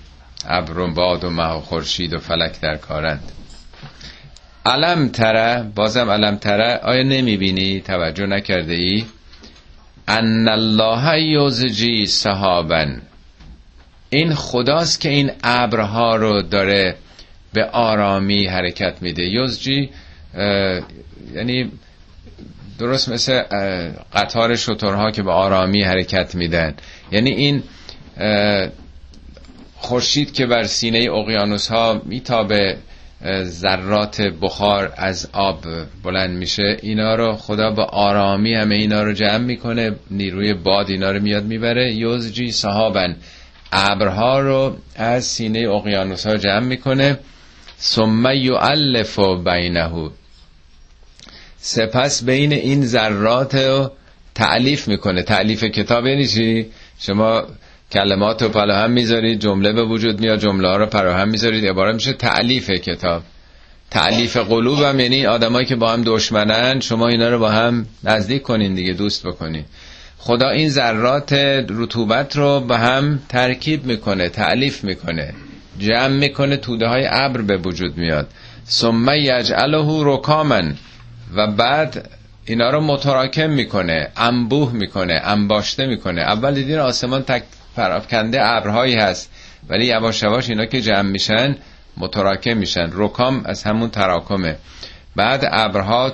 ابر 0.47 0.79
و 0.79 0.93
باد 0.93 1.23
و 1.23 1.29
مه 1.29 1.53
و 1.53 1.59
خورشید 1.59 2.13
و 2.13 2.19
فلک 2.19 2.59
در 2.61 2.77
کارند. 2.77 3.31
علم 4.65 5.09
تره 5.09 5.63
بازم 5.75 6.09
علم 6.09 6.35
تره 6.35 6.79
آیا 6.83 7.03
نمی‌بینی؟ 7.03 7.81
توجه 7.81 8.25
نکرده 8.25 8.73
ای 8.73 9.05
ان 10.07 10.47
الله 10.47 11.21
یوزجی 11.23 12.05
صحابن. 12.05 13.01
این 14.09 14.35
خداست 14.35 15.01
که 15.01 15.09
این 15.09 15.31
ابرها 15.43 16.15
رو 16.15 16.41
داره 16.41 16.95
به 17.53 17.65
آرامی 17.65 18.45
حرکت 18.45 19.01
میده. 19.01 19.23
یوزجی 19.23 19.89
یعنی 21.33 21.71
درست 22.79 23.09
مثل 23.09 23.41
قطار 24.13 24.55
شترها 24.55 25.11
که 25.11 25.23
به 25.23 25.31
آرامی 25.31 25.83
حرکت 25.83 26.35
میدن. 26.35 26.73
یعنی 27.11 27.31
این 27.31 27.63
خورشید 29.75 30.33
که 30.33 30.45
بر 30.45 30.63
سینه 30.63 31.07
اقیانوس 31.11 31.67
ها 31.67 32.01
میتابه 32.05 32.77
ذرات 33.43 34.21
بخار 34.21 34.93
از 34.97 35.29
آب 35.33 35.65
بلند 36.03 36.37
میشه 36.37 36.77
اینا 36.81 37.15
رو 37.15 37.35
خدا 37.35 37.71
با 37.71 37.83
آرامی 37.83 38.53
همه 38.53 38.75
اینا 38.75 39.03
رو 39.03 39.13
جمع 39.13 39.37
می‌کنه 39.37 39.95
نیروی 40.11 40.53
باد 40.53 40.89
اینا 40.89 41.11
رو 41.11 41.21
میاد 41.21 41.43
می‌بره. 41.43 41.93
یوزجی 41.93 42.51
صحابن 42.51 43.15
ابرها 43.71 44.39
رو 44.39 44.77
از 44.95 45.25
سینه 45.25 45.69
اقیانوس 45.69 46.27
ها 46.27 46.37
جمع 46.37 46.59
می‌کنه. 46.59 47.19
ثم 47.79 48.25
یعلف 48.33 49.19
بینه. 49.19 50.11
سپس 51.57 52.23
بین 52.23 52.53
این 52.53 52.85
ذرات 52.85 53.55
رو 53.55 53.91
تعلیف 54.35 54.87
می‌کنه. 54.87 55.23
تعلیف 55.23 55.63
کتاب 55.63 56.05
یعنی 56.05 56.65
شما 56.99 57.43
کلمات 57.91 58.41
رو 58.41 58.49
پراهم 58.49 58.91
می‌ذارید 58.91 59.39
جمله 59.39 59.73
به 59.73 59.83
وجود 59.83 60.19
میاد 60.19 60.39
جمله 60.39 60.67
ها 60.67 60.77
رو 60.77 60.85
پراهم 60.85 61.29
می‌ذارید. 61.29 61.65
عباره 61.65 61.93
میشه 61.93 62.13
تعلیف 62.13 62.69
کتاب. 62.69 63.23
تعلیف 63.91 64.37
قلوب 64.37 64.79
هم 64.79 64.99
یعنی 64.99 65.25
آدمایی 65.25 65.65
که 65.65 65.75
با 65.75 65.91
هم 65.91 66.03
دشمنن 66.03 66.79
شما 66.79 67.07
اینا 67.07 67.29
رو 67.29 67.39
با 67.39 67.49
هم 67.49 67.85
نزدیک 68.03 68.41
کنین 68.41 68.75
دیگه 68.75 68.93
دوست 68.93 69.27
بکنین. 69.27 69.65
خدا 70.17 70.49
این 70.49 70.69
ذرات 70.69 71.33
رطوبت 71.69 72.35
رو 72.35 72.59
به 72.59 72.77
هم 72.77 73.19
ترکیب 73.29 73.85
می‌کنه 73.85 74.29
تعلیف 74.29 74.83
می‌کنه. 74.83 75.33
جمع 75.79 76.07
می‌کنه 76.07 76.57
توده 76.57 76.87
های 76.87 77.07
ابر 77.11 77.41
به 77.41 77.57
وجود 77.57 77.97
میاد. 77.97 78.27
ثم 78.67 79.09
یجعله 79.13 79.85
رکامن 79.87 80.75
و 81.35 81.47
بعد 81.47 82.09
اینا 82.45 82.69
رو 82.69 82.81
متراکم 82.81 83.49
می‌کنه 83.49 84.07
انبوه 84.17 84.73
می‌کنه 84.73 85.21
انباشته 85.23 85.85
می‌کنه. 85.85 86.21
اول 86.21 86.53
دیدین 86.53 86.77
آسمان 86.77 87.23
تک 87.23 87.43
پرافکنده 87.75 88.45
ابرهایی 88.45 88.95
هست. 88.95 89.31
ولی 89.69 89.85
یواش 89.85 90.23
یواش 90.23 90.49
اینا 90.49 90.65
که 90.65 90.81
جمع 90.81 91.09
میشن 91.09 91.55
متراکم 91.97 92.57
میشن. 92.57 92.89
رکام 92.93 93.41
از 93.45 93.63
همون 93.63 93.89
تراکمه. 93.89 94.55
بعد 95.15 95.47
ابرها 95.51 96.11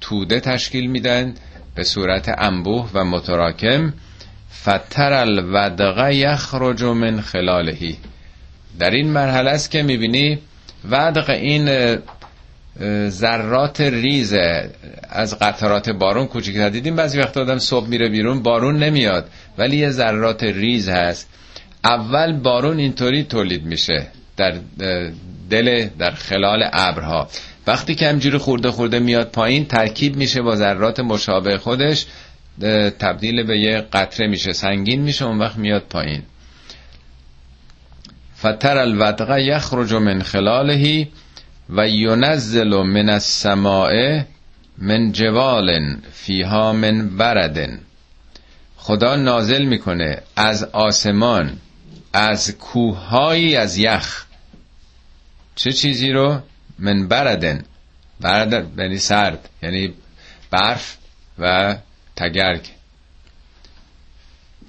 توده 0.00 0.40
تشکیل 0.40 0.86
میدن 0.86 1.34
به 1.74 1.84
صورت 1.84 2.34
انبوه 2.38 2.90
و 2.94 3.04
متراکم. 3.04 3.92
فتر 4.62 5.12
الودغ 5.12 6.10
یخرج 6.10 6.82
من 6.82 7.20
خلالهی 7.20 7.96
در 8.78 8.90
این 8.90 9.10
مرحله 9.10 9.50
است 9.50 9.70
که 9.70 9.82
می‌بینی 9.82 10.38
ودق 10.90 11.30
این 11.30 11.98
ذرات 13.08 13.80
ریز 13.80 14.34
از 15.10 15.38
قطرات 15.38 15.90
بارون 15.90 16.26
کوچیک‌تر 16.26 16.68
دیدیم 16.68 16.96
بعضی 16.96 17.18
وقت 17.18 17.36
آدم 17.36 17.58
صبح 17.58 17.88
میره 17.88 18.08
بیرون 18.08 18.42
بارون 18.42 18.82
نمیاد. 18.82 19.30
ولی 19.58 19.76
یه 19.76 19.90
ذرات 19.90 20.42
ریز 20.42 20.88
هست. 20.88 21.28
اول 21.84 22.32
بارون 22.32 22.78
اینطوری 22.78 23.22
تولید 23.22 23.64
میشه 23.64 24.06
در 24.36 24.54
دل 25.50 25.88
در 25.98 26.10
خلال 26.10 26.68
ابرها. 26.72 27.28
وقتی 27.66 27.94
که 27.94 28.08
همجوری 28.08 28.38
خورده 28.38 28.70
خورده 28.70 28.98
میاد 28.98 29.30
پایین 29.30 29.64
ترکیب 29.64 30.16
میشه 30.16 30.42
با 30.42 30.56
ذرات 30.56 31.00
مشابه 31.00 31.58
خودش 31.58 32.06
تبدیل 32.98 33.42
به 33.42 33.58
یه 33.58 33.80
قطره 33.92 34.26
میشه 34.26 34.52
سنگین 34.52 35.00
میشه 35.00 35.24
اون 35.24 35.38
وقت 35.38 35.56
میاد 35.56 35.82
پایین. 35.90 36.22
فتر 38.38 38.78
الودقه 38.78 39.42
یخرج 39.42 39.92
من 39.92 40.22
خلالهی 40.22 41.08
و 41.70 41.88
ینزل 41.88 42.82
من 42.82 43.10
السماء 43.10 44.22
من 44.78 45.12
جوال 45.12 45.96
فیها 46.12 46.72
من 46.72 47.16
بردن 47.16 47.80
خدا 48.86 49.16
نازل 49.16 49.64
می‌کنه 49.64 50.22
از 50.36 50.64
آسمان 50.64 51.58
از 52.12 52.58
کوههایی 52.58 53.56
از 53.56 53.78
یخ. 53.78 54.24
چه 55.54 55.72
چیزی 55.72 56.12
رو؟ 56.12 56.38
من 56.78 57.08
بردن 57.08 57.64
برد 58.20 58.78
یعنی 58.78 58.98
سرد 58.98 59.48
یعنی 59.62 59.92
برف 60.50 60.96
و 61.38 61.76
تگرگ. 62.16 62.60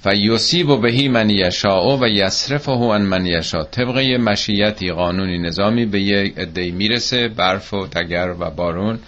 و 0.06 0.78
بهی 0.78 1.08
من 1.08 1.30
یشاء 1.30 1.98
و 1.98 2.08
یصرفه 2.08 2.72
عن 2.72 3.02
من 3.02 3.26
یشاء. 3.26 3.64
طبق 3.64 3.98
یه 3.98 4.18
مشیتی 4.18 4.92
قانونی 4.92 5.38
نظامی 5.38 5.86
به 5.86 6.02
یه 6.02 6.34
عده‌ای 6.38 6.72
می‌رسه 6.72 7.28
برف 7.28 7.74
و 7.74 7.88
تگر 7.88 8.36
و 8.40 8.50
بارون. 8.50 9.00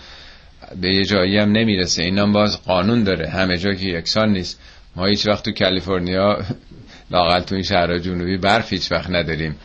به 0.81 0.95
یه 0.95 1.05
جایی 1.05 1.37
هم 1.37 1.51
نمی‌رسه. 1.51 2.03
اینم 2.03 2.33
باز 2.33 2.63
قانون 2.63 3.03
داره. 3.03 3.29
همه 3.29 3.57
جا 3.57 3.73
که 3.73 3.85
یکسان 3.85 4.29
نیست. 4.29 4.59
ما 4.97 5.05
هیچ 5.05 5.27
وقت 5.27 5.45
تو 5.45 5.51
کالیفرنیا 5.51 6.37
لاقل 7.11 7.39
تو 7.39 7.55
این 7.55 7.63
شهرها 7.63 7.97
جنوبی 7.97 8.37
برف 8.37 8.73
هیچ 8.73 8.91
وقت 8.91 9.09
نداریم. 9.09 9.55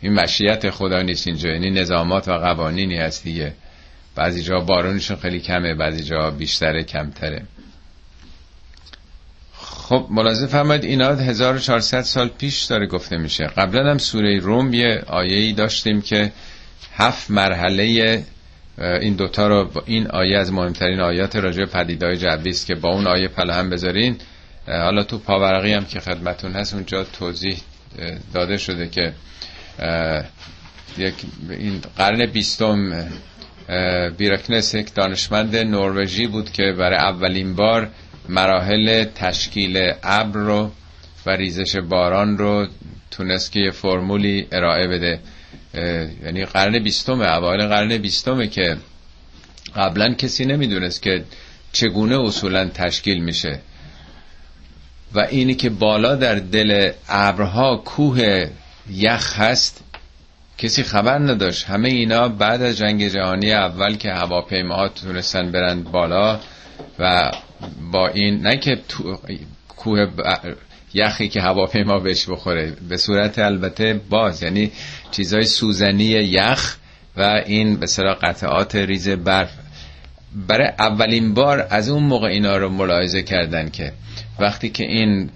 این 0.00 0.12
مشیت 0.12 0.70
خدا 0.70 1.02
نیست 1.02 1.28
اینجا 1.28 1.48
یعنی 1.48 1.70
نظامات 1.70 2.28
و 2.28 2.32
قوانینی 2.32 2.96
هست 2.96 3.24
دیگه. 3.24 3.52
بعضی 4.14 4.42
جا 4.42 4.60
بارونشون 4.60 5.16
خیلی 5.16 5.40
کمه 5.40 5.74
بعضی 5.74 6.04
جا 6.04 6.30
بیشتره 6.30 6.84
کمتره. 6.84 7.42
خب 9.52 10.06
ملاحظه 10.10 10.46
فرمایید 10.46 10.84
اینا 10.84 11.14
1400 11.14 12.00
سال 12.00 12.28
پیش 12.28 12.62
داره 12.62 12.86
گفته 12.86 13.16
میشه. 13.16 13.44
قبلا 13.44 13.90
هم 13.90 13.98
سوره 13.98 14.38
روم 14.38 14.74
یه 14.74 15.02
آیه 15.06 15.36
ای 15.36 15.52
داشتیم 15.52 16.02
که 16.02 16.32
هفت 16.94 17.30
مرحله 17.30 18.24
این 18.78 19.14
دوتا 19.14 19.48
رو 19.48 19.70
این 19.86 20.06
آیه 20.06 20.38
از 20.38 20.52
مهمترین 20.52 21.00
آیات 21.00 21.36
راجع 21.36 21.64
پدیدهای 21.64 22.16
جوی 22.16 22.50
است 22.50 22.66
که 22.66 22.74
با 22.74 22.88
اون 22.88 23.06
آیه 23.06 23.30
هم 23.36 23.70
بذارین. 23.70 24.16
حالا 24.66 25.02
تو 25.02 25.18
پاورقی 25.18 25.72
هم 25.72 25.84
که 25.84 26.00
خدمتون 26.00 26.52
هست 26.52 26.74
اونجا 26.74 27.04
توضیح 27.04 27.56
داده 28.34 28.56
شده 28.56 28.88
که 28.88 29.12
یک 30.98 31.14
این 31.50 31.80
قرن 31.96 32.26
بیستم 32.26 33.04
بیرکنس 34.18 34.74
یک 34.74 34.94
دانشمند 34.94 35.56
نروژی 35.56 36.26
بود 36.26 36.52
که 36.52 36.72
برای 36.78 36.98
اولین 36.98 37.54
بار 37.56 37.88
مراحل 38.28 39.04
تشکیل 39.04 39.92
ابر 40.02 40.40
رو 40.40 40.70
و 41.26 41.30
ریزش 41.30 41.76
باران 41.76 42.38
رو 42.38 42.66
تونست 43.10 43.52
که 43.52 43.60
یه 43.60 43.70
فرمولی 43.70 44.46
ارائه 44.52 44.88
بده. 44.88 45.20
یعنی 46.24 46.44
قرن 46.44 46.78
بیستمه 46.82 47.24
اوایل 47.36 47.66
قرن 47.66 47.98
بیستمه 47.98 48.46
که 48.48 48.76
قبلا 49.76 50.14
کسی 50.14 50.44
نمی‌دونست 50.44 51.02
که 51.02 51.24
چگونه 51.72 52.20
اصولا 52.20 52.68
تشکیل 52.68 53.18
میشه. 53.24 53.60
و 55.14 55.20
اینی 55.20 55.54
که 55.54 55.70
بالا 55.70 56.14
در 56.14 56.34
دل 56.34 56.90
ابرها 57.08 57.76
کوه 57.76 58.46
یخ 58.90 59.38
هست 59.38 59.84
کسی 60.58 60.82
خبر 60.82 61.18
نداشت. 61.18 61.66
همه 61.66 61.88
اینا 61.88 62.28
بعد 62.28 62.62
از 62.62 62.78
جنگ 62.78 63.08
جهانی 63.08 63.52
اول 63.52 63.96
که 63.96 64.12
هواپیماها 64.12 64.88
تونستن 64.88 65.52
برند 65.52 65.84
بالا 65.84 66.40
و 66.98 67.30
با 67.92 68.08
این 68.08 68.40
نه 68.40 68.56
که 68.56 68.78
تو 68.88 69.18
کوه 69.68 70.06
یخی 70.94 71.28
که 71.28 71.40
هواپیما 71.40 71.98
بهش 71.98 72.28
بخوره 72.28 72.72
به 72.88 72.96
صورت 72.96 73.38
البته 73.38 74.00
باز 74.10 74.42
یعنی 74.42 74.70
چیزای 75.10 75.44
سوزنی 75.44 76.04
یخ 76.04 76.76
و 77.16 77.22
این 77.46 77.76
به 77.76 77.86
قطعات 78.22 78.76
ریز 78.76 79.08
برف. 79.08 79.50
برای 80.46 80.68
اولین 80.78 81.34
بار 81.34 81.66
از 81.70 81.88
اون 81.88 82.02
موقع 82.02 82.28
اینا 82.28 82.56
رو 82.56 82.68
ملاحظه 82.68 83.22
کردن 83.22 83.70
که 83.70 83.92
وقتی 84.40 84.68
که 84.68 84.84
این 84.84 85.30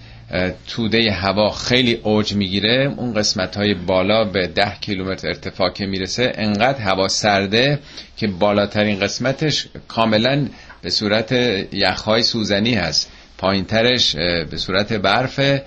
توده 0.67 1.13
هوا 1.13 1.51
خیلی 1.51 1.95
اوج 1.95 2.35
می‌گیره 2.35 2.95
اون 2.97 3.15
قسمت 3.15 3.57
های 3.57 3.75
بالا 3.75 4.25
به 4.25 4.47
ده 4.47 4.73
کیلومتر 4.81 5.29
ارتفاع 5.29 5.71
که 5.71 5.87
می‌رسه 5.87 6.33
انقدر 6.35 6.79
هوا 6.81 7.09
سرده 7.09 7.79
که 8.17 8.27
بالاترین 8.27 9.01
قسمتش 9.01 9.67
کاملا 9.89 10.49
به 10.83 10.91
صورت 10.91 11.33
یخهای 11.73 12.23
سوزنی 12.23 12.75
هست. 12.75 13.11
پایینترش 13.39 14.17
به 14.17 14.57
صورت 14.57 14.93
برف. 14.93 15.61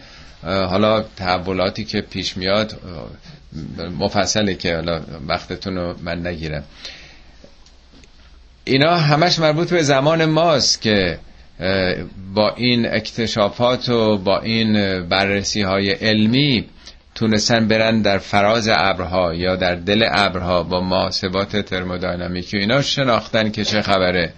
حالا 0.44 1.02
تحولاتی 1.02 1.86
که 1.86 2.02
پیش 2.02 2.38
میاد 2.38 2.80
مفصله 4.00 4.56
که 4.56 4.76
حالا 4.76 5.02
وقتتون 5.28 5.76
رو 5.76 5.96
من 6.04 6.28
نگیرم. 6.28 6.64
اینا 8.64 8.96
همش 8.96 9.40
مربوط 9.40 9.74
به 9.74 9.82
زمان 9.84 10.26
ماست 10.26 10.82
که 10.82 11.20
با 12.34 12.54
این 12.56 12.86
اکتشافات 12.86 13.90
و 13.90 14.18
با 14.18 14.40
این 14.40 15.02
بررسی 15.04 15.62
های 15.62 15.92
علمی 15.92 16.66
تونستن 17.16 17.68
برن 17.68 18.02
در 18.02 18.18
فراز 18.18 18.70
ابرها 18.72 19.34
یا 19.34 19.56
در 19.56 19.76
دل 19.76 20.06
ابرها 20.12 20.64
با 20.64 20.82
محاسبات 20.82 21.58
ترمودینامیکی 21.58 22.58
اینا 22.58 22.82
شناختن 22.82 23.52
که 23.52 23.66
چه 23.66 23.82
خبره. 23.82 24.34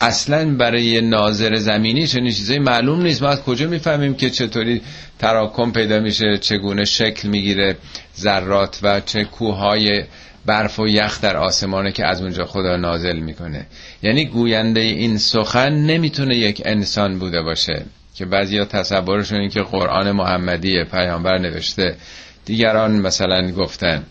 اصلا 0.00 0.54
برای 0.54 1.00
ناظر 1.00 1.54
زمینی 1.56 2.06
چنین 2.06 2.32
چیزایی 2.32 2.58
معلوم 2.58 3.02
نیست. 3.02 3.22
ما 3.22 3.28
از 3.28 3.42
کجا 3.42 3.68
می‌فهمیم 3.68 4.14
که 4.14 4.30
چطوری 4.30 4.82
تراکم 5.18 5.72
پیدا 5.72 6.00
میشه 6.00 6.38
چگونه 6.38 6.84
شکل 6.84 7.28
می‌گیره 7.28 7.76
ذرات 8.18 8.78
و 8.82 9.00
چه 9.00 9.24
کوههای 9.24 10.04
برف 10.46 10.78
و 10.78 10.88
یخ 10.88 11.20
در 11.20 11.36
آسمانه 11.36 11.92
که 11.92 12.06
از 12.06 12.22
اونجا 12.22 12.44
خدا 12.44 12.76
نازل 12.76 13.18
می‌کنه. 13.18 13.66
یعنی 14.02 14.24
گوینده 14.24 14.80
این 14.80 15.18
سخن 15.18 15.72
نمی‌تونه 15.72 16.36
یک 16.36 16.62
انسان 16.64 17.18
بوده 17.18 17.42
باشه 17.42 17.84
که 18.14 18.24
بعضی 18.24 18.58
ها 18.58 18.64
تصورشون 18.64 19.40
این 19.40 19.50
که 19.50 19.62
قرآن 19.62 20.12
محمدی 20.12 20.84
پیامبر 20.84 21.38
نوشته. 21.38 21.96
دیگران 22.44 23.00
مثلا 23.00 23.50
گفتن. 23.50 24.02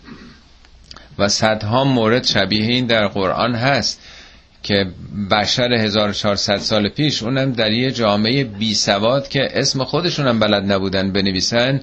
و 1.17 1.27
صدها 1.27 1.83
مورد 1.83 2.23
شبیه 2.23 2.65
این 2.65 2.85
در 2.85 3.07
قرآن 3.07 3.55
هست 3.55 4.01
که 4.63 4.85
بشر 5.31 5.73
1400 5.73 6.57
سال 6.57 6.89
پیش 6.89 7.23
اونم 7.23 7.51
در 7.51 7.71
یه 7.71 7.91
جامعه 7.91 8.43
بی 8.43 8.75
سواد 8.75 9.27
که 9.27 9.47
اسم 9.51 9.83
خودشونم 9.83 10.39
بلد 10.39 10.71
نبودن 10.71 11.11
بنویسن 11.11 11.81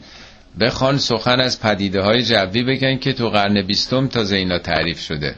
بخوان 0.61 0.99
سخن 0.99 1.41
از 1.41 1.61
پدیده 1.61 2.03
های 2.03 2.23
جوی 2.23 2.63
بگن 2.63 2.99
که 2.99 3.13
تو 3.13 3.31
قرن 3.31 3.63
بیستم 3.63 4.09
تا 4.09 4.21
اینا 4.21 4.59
تعریف 4.59 5.01
شده. 5.01 5.35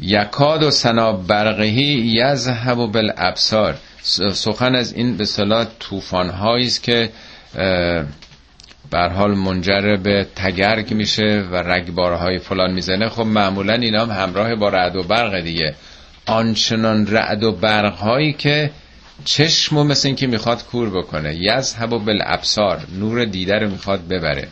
یکاد 0.00 0.62
و 0.62 0.70
سنا 0.70 1.12
برقهی 1.12 2.12
یذهب 2.16 2.78
و 2.78 2.86
بالابصار 2.86 3.78
سخن 4.32 4.74
از 4.74 4.92
این 4.92 5.16
به 5.16 5.24
صلاح 5.24 5.66
طوفان 5.78 6.30
است 6.30 6.82
که 6.82 7.10
بر 8.90 9.08
حال 9.08 9.34
منجر 9.34 9.96
به 9.96 10.26
تگرگ 10.36 10.94
میشه 10.94 11.44
و 11.52 11.56
رگبارهای 11.56 12.38
فلان 12.38 12.72
می‌زنه. 12.72 13.08
خب 13.08 13.22
معمولا 13.22 13.74
اینا 13.74 14.06
هم 14.06 14.22
همراه 14.22 14.54
با 14.54 14.68
رعد 14.68 14.96
و 14.96 15.02
برق 15.02 15.40
دیگه. 15.40 15.74
آنچنان 16.26 17.06
رعد 17.06 17.42
و 17.42 17.52
برق 17.52 17.94
هایی 17.94 18.32
که 18.32 18.70
چشمو 19.24 19.84
مثل 19.84 20.08
این 20.08 20.16
که 20.16 20.26
می‌خواد 20.26 20.64
کور 20.64 20.90
بکنه. 20.90 21.34
یذهب 21.34 21.90
بالابصار 21.90 22.80
نور 22.98 23.24
دیده 23.24 23.58
رو 23.58 23.70
می‌خواد 23.70 24.08
ببره. 24.08 24.48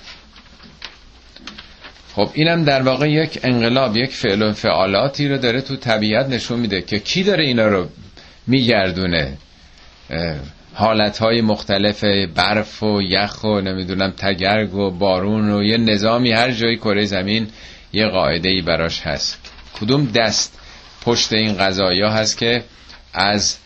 خب 2.14 2.30
اینم 2.34 2.64
در 2.64 2.82
واقع 2.82 3.10
یک 3.10 3.40
انقلاب 3.42 3.96
یک 3.96 4.10
فعل 4.10 4.42
و 4.42 4.52
فعالاتی 4.52 5.28
رو 5.28 5.38
داره 5.38 5.60
تو 5.60 5.76
طبیعت 5.76 6.26
نشون 6.26 6.60
میده 6.60 6.82
که 6.82 6.98
کی 6.98 7.22
داره 7.22 7.44
اینا 7.44 7.68
رو 7.68 7.88
میگردونه. 8.46 9.36
حالتهای 10.74 11.40
مختلف 11.40 12.04
برف 12.34 12.82
و 12.82 13.02
یخ 13.02 13.44
و 13.44 13.60
نمی‌دونم 13.60 14.10
تگرگ 14.10 14.74
و 14.74 14.90
بارون 14.90 15.50
و 15.50 15.62
یه 15.62 15.76
نظامی 15.76 16.32
هر 16.32 16.50
جای 16.50 16.76
کره 16.76 17.04
زمین 17.04 17.48
یه 17.92 18.06
قاعده 18.06 18.48
ای 18.48 18.62
براش 18.62 19.00
هست. 19.00 19.38
کدوم 19.80 20.04
دست 20.06 20.58
پشت 21.02 21.32
این 21.32 21.56
قضایا 21.58 22.10
هست 22.10 22.38
که 22.38 22.64
از 23.14 23.56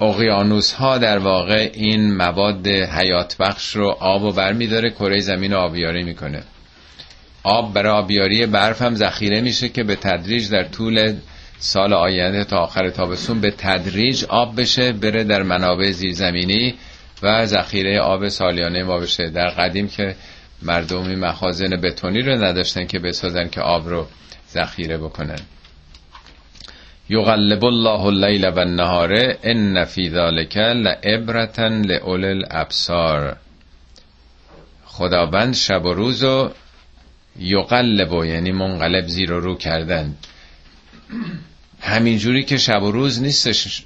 اقیانوس 0.00 0.72
ها 0.72 0.98
در 0.98 1.18
واقع 1.18 1.70
این 1.74 2.14
مواد 2.16 2.66
حیات 2.68 3.36
بخش 3.36 3.76
رو 3.76 3.88
آب 3.88 4.22
و 4.22 4.32
بر 4.32 4.52
میداره 4.52 4.90
کره 4.90 5.20
زمین 5.20 5.52
رو 5.52 5.58
آبیاری 5.58 6.02
می‌کنه. 6.02 6.42
آب 7.42 7.74
برای 7.74 7.92
آبیاری 7.92 8.46
برف 8.46 8.82
هم 8.82 8.94
ذخیره 8.94 9.40
میشه 9.40 9.68
که 9.68 9.84
به 9.84 9.96
تدریج 9.96 10.50
در 10.50 10.64
طول 10.64 11.14
سال 11.58 11.92
آینده 11.92 12.44
تا 12.44 12.58
آخر 12.58 12.90
تابستون 12.90 13.40
به 13.40 13.50
تدریج 13.50 14.24
آب 14.24 14.60
بشه 14.60 14.92
بره 14.92 15.24
در 15.24 15.42
منابع 15.42 15.90
زیرزمینی 15.90 16.74
و 17.22 17.46
ذخیره 17.46 18.00
آب 18.00 18.28
سالیانه 18.28 18.84
ما 18.84 18.98
بشه. 18.98 19.30
در 19.30 19.48
قدیم 19.48 19.88
که 19.88 20.16
مردمی 20.62 21.16
مخازن 21.16 21.70
بتونی 21.82 22.22
رو 22.22 22.44
نداشتن 22.44 22.86
که 22.86 22.98
بسازن 22.98 23.48
که 23.48 23.60
آب 23.60 23.88
رو 23.88 24.06
ذخیره 24.52 24.98
بکنن. 24.98 25.38
یغلب 27.08 27.64
الله 27.64 28.00
اللیل 28.00 28.48
و 28.48 28.58
النهار 28.58 29.36
ان 29.42 29.84
فی 29.84 30.10
ذلک 30.10 30.56
لعبرتا 30.56 31.68
لاولی 31.68 32.26
الابصار. 32.26 33.36
خداوند 34.84 35.54
شب 35.54 35.84
و 35.84 35.94
روز 35.94 36.22
رو 36.22 36.50
یقلب 37.38 38.24
یعنی 38.24 38.52
منقلب 38.52 39.06
زیر 39.06 39.32
و 39.32 39.40
رو 39.40 39.54
کردن. 39.56 40.16
همینجوری 41.80 42.44
که 42.44 42.56
شب 42.56 42.82
و 42.82 42.92
روز 42.92 43.22
نیستش. 43.22 43.82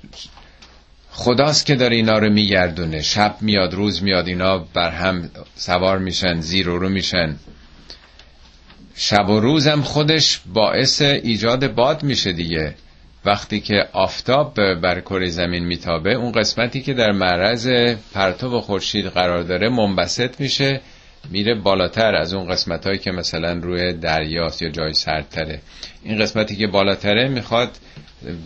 خداست 1.11 1.67
که 1.67 1.75
داره 1.75 1.97
اینا 1.97 2.19
رو 2.19 2.33
میگردونه. 2.33 3.03
شب 3.03 3.37
میاد 3.41 3.75
روز 3.75 4.03
میاد 4.03 4.29
اینا 4.29 4.59
بر 4.59 4.91
هم 4.91 5.31
سوار 5.57 5.99
میشن 5.99 6.41
زیر 6.41 6.69
و 6.69 6.79
رو 6.79 6.89
میشن. 6.89 7.37
شب 8.95 9.29
و 9.29 9.41
روزم 9.41 9.81
خودش 9.83 10.41
باعث 10.55 11.03
ایجاد 11.03 11.75
باد 11.75 12.03
میشه 12.03 12.33
دیگه. 12.33 12.75
وقتی 13.29 13.61
که 13.61 13.89
آفتاب 13.93 14.55
بر 14.75 15.01
کره 15.01 15.27
زمین 15.29 15.65
میتابه 15.65 16.15
اون 16.15 16.33
قسمتی 16.33 16.83
که 16.83 16.95
در 16.95 17.13
معرض 17.13 17.69
پرتو 18.15 18.61
خورشید 18.61 19.07
قرار 19.07 19.43
داره 19.43 19.69
منبسط 19.69 20.41
میشه 20.41 20.81
میره 21.31 21.55
بالاتر 21.55 22.15
از 22.15 22.35
اون 22.35 22.49
قسمت 22.51 22.87
هایی 22.87 22.99
که 22.99 23.11
مثلا 23.11 23.53
روی 23.53 23.93
دریاست 23.93 24.63
یا 24.63 24.71
جای 24.71 24.93
سردتره. 24.93 25.61
این 26.03 26.19
قسمتی 26.19 26.57
که 26.57 26.67
بالاتره 26.67 27.29
می‌خواد 27.29 27.71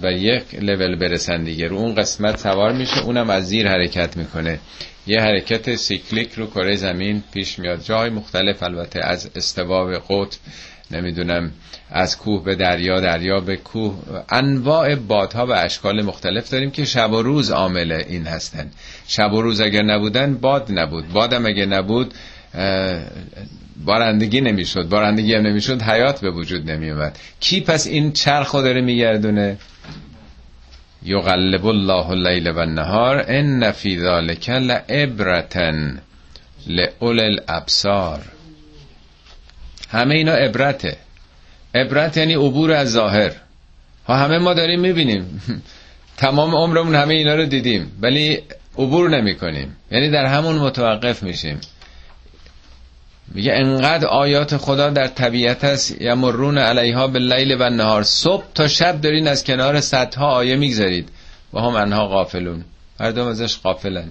به 0.02 0.14
یک 0.14 0.42
لول 0.54 0.96
برسن 0.96 1.44
دیگه. 1.44 1.68
رو 1.68 1.76
اون 1.76 1.94
قسمت 1.94 2.38
سوار 2.38 2.72
میشه 2.72 3.04
اونم 3.04 3.30
از 3.30 3.48
زیر 3.48 3.68
حرکت 3.68 4.16
می‌کنه. 4.16 4.58
یه 5.06 5.20
حرکت 5.20 5.74
سیکلیک 5.74 6.32
رو 6.32 6.46
کره 6.46 6.76
زمین 6.76 7.22
پیش 7.32 7.58
میاد. 7.58 7.82
جای 7.82 8.10
مختلف 8.10 8.62
البته 8.62 9.00
از 9.04 9.30
استوا 9.36 9.86
به 9.86 9.98
قطب 9.98 10.38
نمی‌دونم 10.92 11.50
از 11.90 12.18
کوه 12.18 12.44
به 12.44 12.54
دریا 12.54 13.00
دریا 13.00 13.40
به 13.40 13.56
کوه. 13.56 13.94
انواع 14.30 14.94
بادها 14.94 15.46
و 15.46 15.52
اشکال 15.52 16.02
مختلف 16.02 16.50
داریم 16.50 16.70
که 16.70 16.84
شب 16.84 17.12
و 17.12 17.22
روز 17.22 17.50
عامل 17.50 17.92
این 17.92 18.26
هستن 18.26 18.70
شب 19.06 19.32
و 19.32 19.42
روز 19.42 19.60
اگر 19.60 19.82
نبودن 19.82 20.34
باد 20.34 20.72
نبود. 20.72 21.12
بادم 21.12 21.46
اگر 21.46 21.66
نبود 21.66 22.14
بارندگی 23.84 24.40
نمی‌شد. 24.40 24.88
بارندگی 24.88 25.34
هم 25.34 25.46
نمی‌شد 25.46 25.82
حیات 25.82 26.20
به 26.20 26.30
وجود 26.30 26.70
نمیومد 26.70 27.18
کی 27.40 27.60
پس 27.60 27.86
این 27.86 28.12
چرخ 28.12 28.54
داره 28.54 28.80
میگردونه؟ 28.80 29.56
یغلب 31.04 31.66
الله 31.66 32.10
اللیل 32.10 32.50
و 32.50 32.58
النهار 32.58 33.24
ان 33.28 33.72
فی 33.72 33.98
ذلک 33.98 34.50
لعبرتا 34.50 35.72
لاول 36.66 37.20
الابصار 37.20 38.20
همه 39.88 40.14
اینا 40.14 40.32
عبرته. 40.32 40.96
عبرت 41.74 42.16
یعنی 42.16 42.34
عبور 42.34 42.72
از 42.72 42.90
ظاهر. 42.90 43.32
ها 44.06 44.16
همه 44.16 44.38
ما 44.38 44.54
داریم 44.54 44.80
می‌بینیم. 44.80 45.42
تمام 46.16 46.54
عمرمون 46.54 46.94
همه 46.94 47.14
اینا 47.14 47.34
رو 47.34 47.46
دیدیم 47.46 47.98
ولی 48.00 48.42
عبور 48.78 49.10
نمی 49.10 49.34
کنیم 49.34 49.76
یعنی 49.90 50.10
در 50.10 50.26
همون 50.26 50.56
متوقف 50.56 51.22
میشیم. 51.22 51.60
میگه 53.34 53.52
انقدر 53.52 54.06
آیات 54.06 54.56
خدا 54.56 54.90
در 54.90 55.06
طبیعت 55.06 55.64
هست 55.64 56.00
یمرون 56.00 56.58
علیها 56.58 57.06
به 57.06 57.18
لیل 57.18 57.56
و 57.60 57.70
نهار 57.70 58.02
صبح 58.02 58.44
تا 58.54 58.68
شب 58.68 59.00
دارین 59.00 59.28
از 59.28 59.44
کنار 59.44 59.80
صدها 59.80 60.26
آیه 60.26 60.56
می‌گذارید 60.56 61.08
و 61.52 61.58
هم 61.58 61.74
انها 61.74 62.06
غافلون. 62.08 62.64
مردم 63.00 63.26
ازش 63.26 63.58
غافلن. 63.58 64.10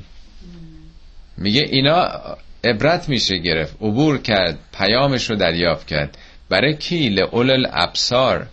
میگه 1.38 1.62
اینا 1.62 2.10
عبرت 2.64 3.10
میشه 3.10 3.38
گرفت. 3.38 3.76
عبور 3.82 4.18
کرد 4.18 4.60
پیامش 4.78 5.30
رو 5.30 5.36
دریافت 5.36 5.88
کرد. 5.88 6.18
برای 6.50 6.78
کی؟ 6.78 7.10
لعول 7.10 7.52
الابصار 7.52 8.48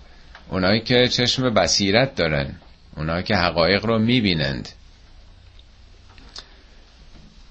اونایی 0.50 0.80
که 0.80 1.08
چشم 1.08 1.54
بصیرت 1.54 2.14
دارن. 2.14 2.54
اونایی 2.96 3.22
که 3.22 3.36
حقایق 3.36 3.86
رو 3.86 3.98
می‌بینند. 3.98 4.68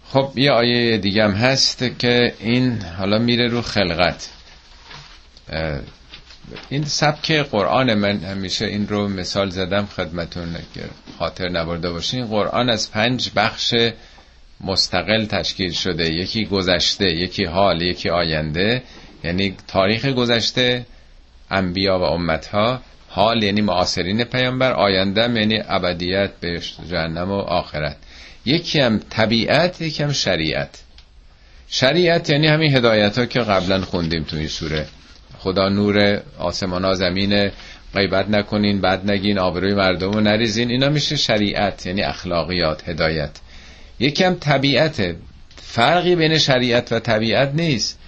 خب 0.10 0.32
یه 0.36 0.52
آیه 0.52 0.98
دیگه 0.98 1.24
هم 1.24 1.32
هست 1.32 2.00
که 2.00 2.34
این 2.40 2.82
حالا 2.82 3.18
میره 3.18 3.48
رو 3.48 3.62
خلقت. 3.62 4.30
این 6.70 6.86
سبک 6.86 7.32
قرآن 7.32 7.94
من 7.94 8.20
همیشه 8.20 8.66
این 8.66 8.88
رو 8.88 9.08
مثال 9.08 9.50
زدم 9.50 9.86
خدمتون 9.86 10.56
خاطر 11.20 11.50
نبرده 11.50 11.90
باشین. 11.90 12.26
قرآن 12.26 12.70
از 12.70 12.92
پنج 12.92 13.32
بخش 13.36 13.76
مستقل 14.62 15.26
تشکیل 15.26 15.72
شده 15.72 16.14
یکی 16.14 16.46
گذشته 16.46 17.06
یکی 17.06 17.46
حال 17.46 17.82
یکی 17.82 18.10
آینده. 18.10 18.84
یعنی 19.24 19.56
تاریخ 19.68 20.06
گذشته 20.06 20.86
انبیا 21.52 22.00
و 22.00 22.04
امتها. 22.04 22.82
حال 23.10 23.44
یعنی 23.44 23.62
معاصرین 23.62 24.24
پیامبر 24.24 24.72
آینده 24.72 25.22
یعنی 25.22 25.62
ابدیت 25.68 26.32
به 26.40 26.62
جهنم 26.90 27.32
و 27.32 27.38
آخرت. 27.38 27.98
یکی 28.46 28.80
هم 28.80 29.00
طبیعت 29.10 29.82
یکی 29.82 30.04
هم 30.04 30.12
شریعت. 30.12 30.84
شریعت 31.68 32.30
یعنی 32.30 32.48
همین 32.48 32.76
هدایت 32.76 33.18
ها 33.18 33.26
که 33.26 33.40
قبلا 33.40 33.82
خوندیم 33.82 34.24
تو 34.24 34.38
این 34.38 34.48
سوره. 34.48 34.86
خدا 35.38 35.70
نور 35.70 36.22
آسمان 36.40 36.86
ها 36.86 36.94
زمین 36.94 37.52
غیبت 37.96 38.30
نکنین 38.30 38.82
بد 38.82 39.12
نگین 39.12 39.40
آبروی 39.40 39.74
مردم 39.74 40.12
رو 40.12 40.20
نریزین. 40.20 40.70
اینا 40.72 40.90
میشه 40.90 41.16
شریعت 41.16 41.86
یعنی 41.86 42.02
اخلاقیات 42.02 42.90
هدایت. 42.90 43.32
یکی 44.00 44.24
هم 44.24 44.36
طبیعته. 44.36 45.16
فرقی 45.56 46.16
بین 46.16 46.38
شریعت 46.38 46.92
و 46.92 47.00
طبیعت 47.00 47.52
نیست. 47.54 48.00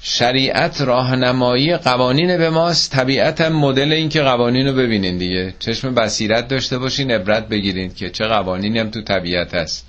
شریعت 0.00 0.80
راهنمایی 0.80 1.76
قوانین 1.76 2.38
به 2.38 2.50
ماست. 2.50 2.92
طبیعت 2.92 3.40
هم 3.40 3.52
مدل 3.52 3.92
این 3.92 4.08
که 4.08 4.22
قوانین 4.22 4.66
رو 4.66 4.72
ببینین 4.74 5.18
دیگه. 5.18 5.54
چشم 5.58 5.94
بصیرت 5.94 6.48
داشته 6.48 6.78
باشین 6.78 7.10
عبرت 7.10 7.48
بگیرین 7.48 7.94
که 7.94 8.10
چه 8.10 8.24
قوانینی 8.24 8.78
هم 8.78 8.90
تو 8.90 9.02
طبیعت 9.02 9.54
هست. 9.54 9.86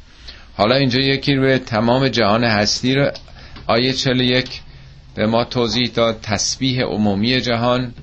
حالا 0.58 0.76
اینجا 0.76 1.00
یکی 1.00 1.36
رو 1.36 1.58
تمام 1.58 2.08
جهان 2.08 2.44
هستی 2.44 2.96
رو 2.96 3.12
آیه 3.68 3.94
41 3.94 4.62
به 5.16 5.28
ما 5.28 5.44
توضیح 5.44 5.92
داد. 5.94 6.20
تسبیح 6.22 6.84
عمومی 6.84 7.42
جهان 7.42 7.94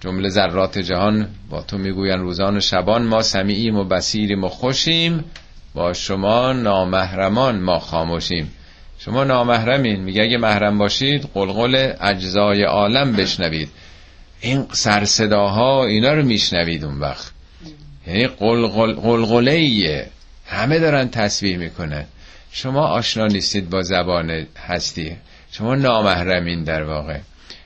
جمله 0.00 0.28
ذرات 0.28 0.78
جهان 0.78 1.28
با 1.50 1.62
تو 1.62 1.78
می‌گوین 1.78 2.18
روزان 2.18 2.56
و 2.56 2.60
شبان 2.60 3.06
ما 3.06 3.22
سمیعیم 3.22 3.76
و 3.76 3.84
بسیریم 3.84 4.44
و 4.44 4.48
خوشیم. 4.48 5.24
با 5.76 5.92
شما 5.92 6.52
نامهرمان 6.52 7.60
ما 7.60 7.78
خاموشیم. 7.78 8.52
شما 8.98 9.24
نامحرمین. 9.24 10.00
میگه 10.00 10.22
اگه 10.22 10.38
محرم 10.38 10.78
باشید 10.78 11.28
قلقل 11.34 11.92
اجزای 12.00 12.62
عالم 12.62 13.12
بشنوید. 13.12 13.68
این 14.40 14.66
سرصداها 14.72 15.86
اینا 15.86 16.12
رو 16.12 16.24
میشنوید 16.24 16.84
اون 16.84 16.98
وقت. 16.98 17.32
یعنی 18.06 18.26
قلقل 18.26 18.92
قلقله 18.92 20.06
همه 20.46 20.78
دارن 20.78 21.08
تصویر 21.08 21.58
می‌کنن. 21.58 22.04
شما 22.52 22.86
آشنا 22.86 23.26
نیستید 23.26 23.70
با 23.70 23.82
زبان 23.82 24.46
هستی. 24.66 25.16
شما 25.52 25.74
نامحرمین 25.74 26.64
در 26.64 26.82
واقع. 26.82 27.18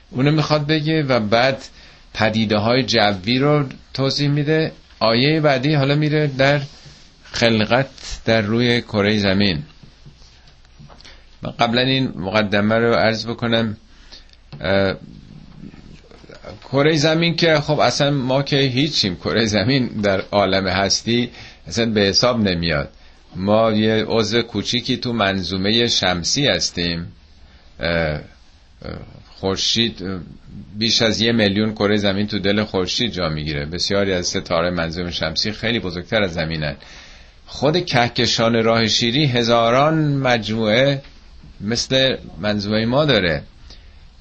اونو 0.09 0.31
می‌خواد 0.31 0.67
بگه 0.67 1.03
و 1.03 1.19
بعد 1.19 1.63
پدیده 2.13 2.57
های 2.57 2.83
جوی 2.83 3.39
رو 3.39 3.65
توضیح 3.93 4.29
میده. 4.29 4.71
آیه 4.99 5.39
بعدی 5.39 5.73
حالا 5.73 5.95
میره 5.95 6.27
در 6.27 6.61
خلقت 7.31 7.87
در 8.25 8.41
روی 8.41 8.81
کره 8.81 9.17
زمین. 9.17 9.63
من 11.41 11.51
قبلا 11.51 11.81
این 11.81 12.11
مقدمه 12.15 12.75
رو 12.75 12.93
عرض 12.93 13.25
بکنم 13.25 13.77
کره 16.71 16.95
زمین 16.95 17.35
که 17.35 17.55
خب 17.55 17.79
اصلا 17.79 18.11
ما 18.11 18.43
که 18.43 18.57
هیچیم 18.57 19.15
کره 19.15 19.45
زمین 19.45 19.87
در 19.87 20.21
عالم 20.31 20.67
هستی 20.67 21.29
اصلا 21.67 21.85
به 21.85 22.01
حساب 22.01 22.39
نمیاد. 22.39 22.89
ما 23.35 23.71
یه 23.71 24.05
عضو 24.07 24.41
کوچیکی 24.41 24.97
تو 24.97 25.13
منظومه 25.13 25.87
شمسی 25.87 26.47
هستیم. 26.47 27.11
خورشید 29.29 30.03
بیش 30.77 31.01
از 31.01 31.21
یه 31.21 31.31
میلیون 31.31 31.73
کره 31.73 31.97
زمین 31.97 32.27
تو 32.27 32.39
دل 32.39 32.63
خورشید 32.63 33.11
جا 33.11 33.29
می‌گیره. 33.29 33.65
بسیاری 33.65 34.13
از 34.13 34.27
ستاره 34.27 34.69
منظوم 34.69 35.09
شمسی 35.09 35.51
خیلی 35.51 35.79
بزرگتر 35.79 36.23
از 36.23 36.33
زمینن. 36.33 36.75
خود 37.51 37.85
کهکشان 37.85 38.63
راه 38.63 38.87
شیری 38.87 39.25
هزاران 39.25 40.17
مجموعه 40.17 41.01
مثل 41.61 42.15
منظومه 42.39 42.85
ما 42.85 43.05
داره. 43.05 43.43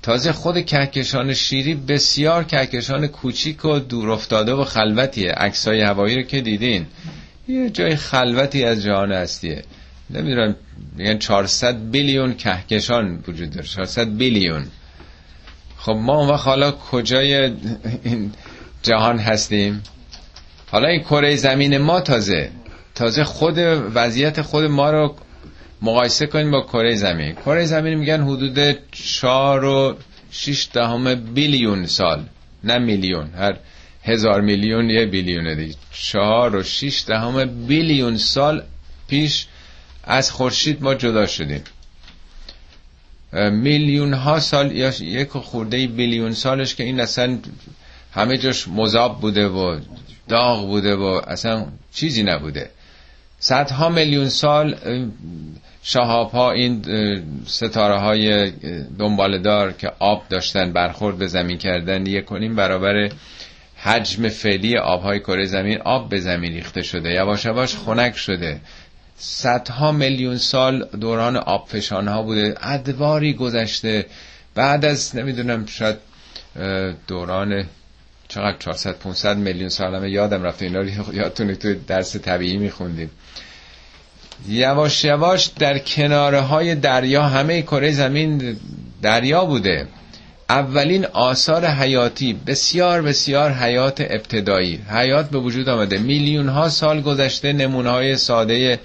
تازه 0.03 0.33
خود 0.33 0.65
کهکشان 0.65 1.35
شیری 1.35 1.75
بسیار 1.75 2.45
کهکشان 2.45 3.07
کوچیک 3.07 3.65
و 3.65 3.79
دور 3.79 4.11
افتاده 4.11 4.53
و 4.53 4.65
خلوتیه. 4.65 5.33
عکسای 5.33 5.81
هوایی 5.81 6.17
رو 6.17 6.23
که 6.23 6.41
دیدین. 6.41 6.87
یه 7.49 7.71
جای 7.71 7.97
خلوتی 7.97 8.65
از 8.65 8.83
جهان 8.83 9.13
هستیه. 9.13 9.63
نمی‌دونم 10.11 10.57
میگن 10.97 11.19
400 11.19 11.91
بیلیون 11.91 12.35
کهکشان 12.35 13.25
وجود 13.29 13.51
داره. 13.51 13.67
400 13.67 14.09
بیلیون. 14.09 14.67
خب 15.79 15.93
ما 15.93 16.17
اون 16.19 16.29
وقت 16.29 16.47
حالا 16.47 16.73
کجای 16.73 17.53
این 18.05 18.33
جهان 18.83 19.19
هستیم؟ 19.19 19.83
حالا 20.71 20.89
این 20.89 21.01
کره 21.01 21.37
زمین 21.37 21.79
ما 21.79 22.01
تازه. 22.01 22.51
تازه 23.01 23.25
خود 23.25 23.59
وضعیت 23.95 24.43
خود 24.43 24.65
ما 24.65 24.91
رو 24.91 25.15
مقایسه 25.83 26.27
کنیم 26.27 26.51
با 26.51 26.63
کره 26.63 26.95
زمین. 26.95 27.33
کره 27.35 27.65
زمین 27.65 27.95
میگن 27.95 28.23
حدود 28.23 28.79
4 28.93 29.65
و 29.65 29.97
6 30.31 30.69
دهم 30.73 31.15
بیلیون 31.15 31.87
سال 31.87 32.25
نه 32.65 32.79
میلیون 32.79 33.31
هر 33.31 33.57
هزار 34.03 34.41
میلیون 34.41 34.91
یه 34.91 35.07
بیلیون 35.07 35.57
دیگه. 35.57 35.75
4 35.93 36.57
و 36.57 36.63
6 36.63 37.05
دهم 37.07 37.67
بیلیون 37.67 38.17
سال 38.17 38.63
پیش 39.09 39.47
از 40.05 40.31
خورشید 40.31 40.83
ما 40.83 40.95
جدا 40.95 41.27
شدیم. 41.27 41.63
میلیون 43.53 44.15
ها 44.15 44.41
سال 44.41 44.73
یا 44.73 44.93
یک 45.01 45.29
خورده 45.29 45.87
بیلیون 45.87 46.33
سالش 46.33 46.75
که 46.75 46.85
این 46.85 47.01
اصلا 47.01 47.39
همه 48.13 48.39
جاش 48.39 48.69
مذاب 48.69 49.21
بوده 49.21 49.49
و 49.49 49.81
داغ 50.29 50.67
بوده 50.67 50.95
و 50.97 51.21
اصلا 51.27 51.67
چیزی 51.93 52.23
نبوده. 52.23 52.71
صدها 53.43 53.89
میلیون 53.89 54.29
سال 54.29 54.77
شهاب 55.83 56.31
ها 56.31 56.51
این 56.53 56.83
ستاره 57.47 57.99
های 57.99 58.51
دنبالدار 58.99 59.73
که 59.73 59.93
آب 59.99 60.23
داشتن 60.29 60.73
برخورد 60.73 61.19
به 61.19 61.27
زمین 61.27 61.59
کردن 61.59 62.07
یک 62.07 62.25
کنیم 62.25 62.57
برابر 62.57 63.11
حجم 63.77 64.29
فعلی 64.29 64.77
آب 64.77 65.03
های 65.03 65.21
کره 65.21 65.45
زمین 65.47 65.79
آب 65.81 66.09
به 66.09 66.21
زمین 66.21 66.53
ریخته 66.53 66.83
شده. 66.83 67.11
یواش 67.11 67.45
یواش 67.45 67.77
خنک 67.77 68.17
شده. 68.17 68.61
صدها 69.17 69.93
میلیون 69.93 70.37
سال 70.37 70.85
دوران 71.01 71.37
آبفشان 71.37 72.09
ها 72.09 72.23
بوده. 72.23 72.55
ادواری 72.63 73.33
گذشته. 73.35 74.07
بعد 74.55 74.85
از 74.85 75.17
نمی‌دونم 75.17 75.67
شاید 75.67 75.97
دوران 77.09 77.65
چقدر 78.31 78.59
400 78.59 78.99
500 78.99 79.37
میلیون 79.37 79.69
سال 79.69 79.95
همه 79.95 80.11
یادم 80.11 80.43
رفته 80.43 80.65
اینا 80.65 80.81
رو 80.81 81.15
یادتونه 81.15 81.55
تو 81.55 81.75
درس 81.87 82.17
طبیعی 82.17 82.57
میخوندیم. 82.57 83.11
یواش 84.49 85.05
یواش 85.05 85.47
در 85.47 85.79
کناره 85.79 86.41
های 86.41 86.75
دریا 86.75 87.23
همه 87.23 87.63
کره 87.63 87.91
زمین 87.93 88.57
دریا 89.03 89.45
بوده. 89.45 89.89
اولین 90.49 91.05
آثار 91.05 91.67
حیاتی 91.67 92.33
بسیار 92.47 93.03
بسیار 93.03 93.53
حیات 93.53 94.01
ابتدایی. 94.01 94.77
حیات 94.77 95.31
به 95.31 95.39
وجود 95.39 95.69
آمده. 95.69 95.99
میلیون 95.99 96.49
ها 96.49 96.69
سال 96.69 97.01
گذشته 97.01 97.53
نمونه 97.53 97.91
های 97.91 98.17
ساده 98.17 98.81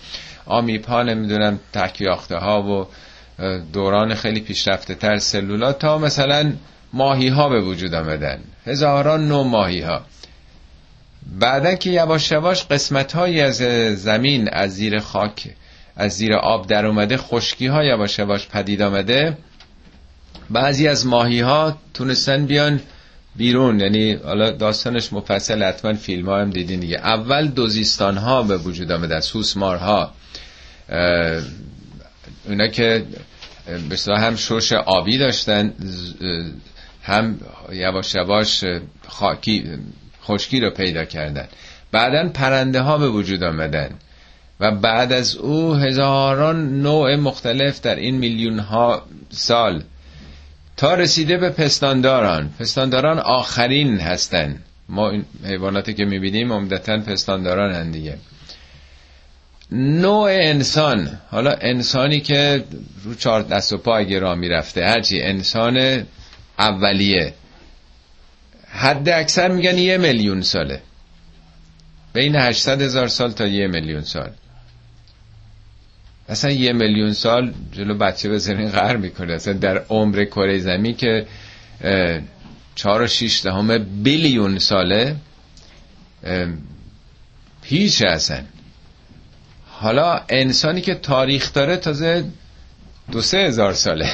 آمیپا 0.46 1.04
نمی‌دونم 1.04 1.60
تکیاخته 1.74 2.38
ها 2.38 2.64
و 2.64 2.88
دوران 3.74 4.16
خیلی 4.16 4.40
پیشرفته 4.40 4.96
تر 4.96 5.18
سلولات 5.20 5.80
تا 5.80 5.98
مثلا 5.98 6.54
ماهی 6.94 7.28
ها 7.28 7.50
به 7.50 7.62
وجود 7.62 7.94
آمدن. 7.94 8.40
هزاران 8.66 9.28
نو 9.28 9.44
ماهی 9.44 9.82
ها 9.82 10.02
بعدا 11.40 11.76
که 11.76 11.90
یواش 11.90 12.32
یواش 12.32 12.64
قسمت 12.66 13.14
های 13.14 13.42
از 13.42 13.56
زمین 14.02 14.50
از 14.50 14.76
زیر 14.76 15.00
خاک 15.00 15.56
از 15.96 16.12
زیر 16.12 16.34
آب 16.34 16.68
در 16.68 16.86
اومده 16.86 17.18
خشکی 17.18 17.68
ها 17.68 17.84
یواش 17.84 18.20
یواش 18.20 18.48
پدید 18.48 18.82
آمده. 18.82 19.38
بعضی 20.50 20.88
از 20.88 21.08
ماهی 21.08 21.40
ها 21.40 21.78
تونستن 21.94 22.46
بیان 22.46 22.82
بیرون. 23.36 23.80
یعنی 23.80 24.14
حالا 24.14 24.52
داستانش 24.52 25.14
مفصل 25.14 25.64
حتما 25.64 25.94
فیلم 25.94 26.30
ها 26.30 26.42
هم 26.42 26.50
دیدین 26.50 26.80
دیگه. 26.80 26.98
اول 26.98 27.48
دوزیستان 27.48 28.18
ها 28.18 28.44
به 28.44 28.58
وجود 28.58 28.92
آمده 28.92 29.20
سوسمار 29.20 29.78
ها 29.78 30.14
اونا 32.46 32.68
که 32.68 33.06
به 33.90 34.18
هم 34.18 34.36
شوش 34.36 34.74
آبی 34.74 35.18
داشتن 35.18 35.74
هم 37.06 37.40
یواش 37.72 38.16
یواش 38.16 38.64
خاکی 39.08 39.64
خشکی 40.24 40.60
رو 40.60 40.70
پیدا 40.70 41.06
کردن. 41.06 41.48
بعدا 41.92 42.30
پرنده 42.30 42.82
ها 42.82 42.98
به 42.98 43.10
وجود 43.10 43.44
آمدن. 43.44 43.90
و 44.60 44.72
بعد 44.72 45.14
از 45.14 45.36
او 45.36 45.74
هزاران 45.74 46.82
نوع 46.82 47.16
مختلف 47.16 47.82
در 47.82 47.96
این 47.96 48.16
میلیون 48.18 48.60
ها 48.60 49.06
سال. 49.30 49.84
تا 50.78 50.94
رسیده 50.94 51.38
به 51.38 51.50
پستانداران. 51.50 52.50
پستانداران 52.60 53.20
آخرین 53.20 54.00
هستن. 54.00 54.60
ما 54.90 55.10
این 55.10 55.26
حیواناتی 55.46 55.94
که 55.94 56.06
می‌بینیم 56.06 56.54
عمدتا 56.54 56.98
پستانداران 56.98 57.74
هن 57.74 57.92
دیگه. 57.92 58.18
نوع 59.72 60.30
انسان. 60.32 61.20
حالا 61.32 61.52
انسانی 61.52 62.20
که 62.20 62.64
رو 63.04 63.16
چهار 63.16 63.42
دست 63.42 63.74
و 63.74 63.78
پا 63.78 63.98
اگه 63.98 64.20
را 64.20 64.38
هرچی 64.78 65.22
انسان 65.22 66.06
اولیه. 66.60 67.34
حد 68.68 69.10
اکثر 69.10 69.52
میگن 69.52 69.78
یه 69.78 69.98
میلیون 69.98 70.42
ساله. 70.42 70.82
بین 72.14 72.36
800 72.36 72.82
هزار 72.82 73.08
سال 73.08 73.32
تا 73.32 73.48
یه 73.48 73.68
میلیون 73.68 74.02
سال. 74.02 74.32
اصلا 76.30 76.52
یه 76.52 76.74
میلیون 76.74 77.14
سال 77.14 77.54
جلو 77.72 77.98
بچه 77.98 78.30
بزنین 78.30 78.70
غر 78.70 78.96
می‌کنه. 78.96 79.34
اصلا 79.34 79.54
در 79.54 79.78
عمر 79.78 80.26
کره 80.26 80.60
زمین 80.60 80.96
که 80.96 81.28
چهار 82.76 83.02
و 83.02 83.08
شیش 83.08 83.48
بیلیون 84.04 84.60
ساله 84.60 85.16
هیچ 87.64 88.02
اصلا. 88.02 88.44
حالا 89.68 90.22
انسانی 90.30 90.82
که 90.82 90.96
تاریخ 90.96 91.54
داره 91.54 91.78
تازه 91.78 92.26
دو 93.12 93.22
سه 93.22 93.38
هزار 93.38 93.74
ساله. 93.74 94.10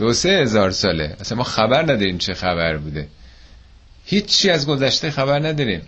دو 0.00 0.12
سه 0.12 0.28
هزار 0.28 0.70
ساله. 0.70 1.16
اصلا 1.20 1.38
ما 1.38 1.44
خبر 1.44 1.82
نداریم 1.82 2.18
چه 2.18 2.34
خبر 2.34 2.76
بوده. 2.76 3.06
هیچی 4.04 4.50
از 4.50 4.66
گذشته 4.66 5.10
خبر 5.10 5.38
نداریم. 5.38 5.82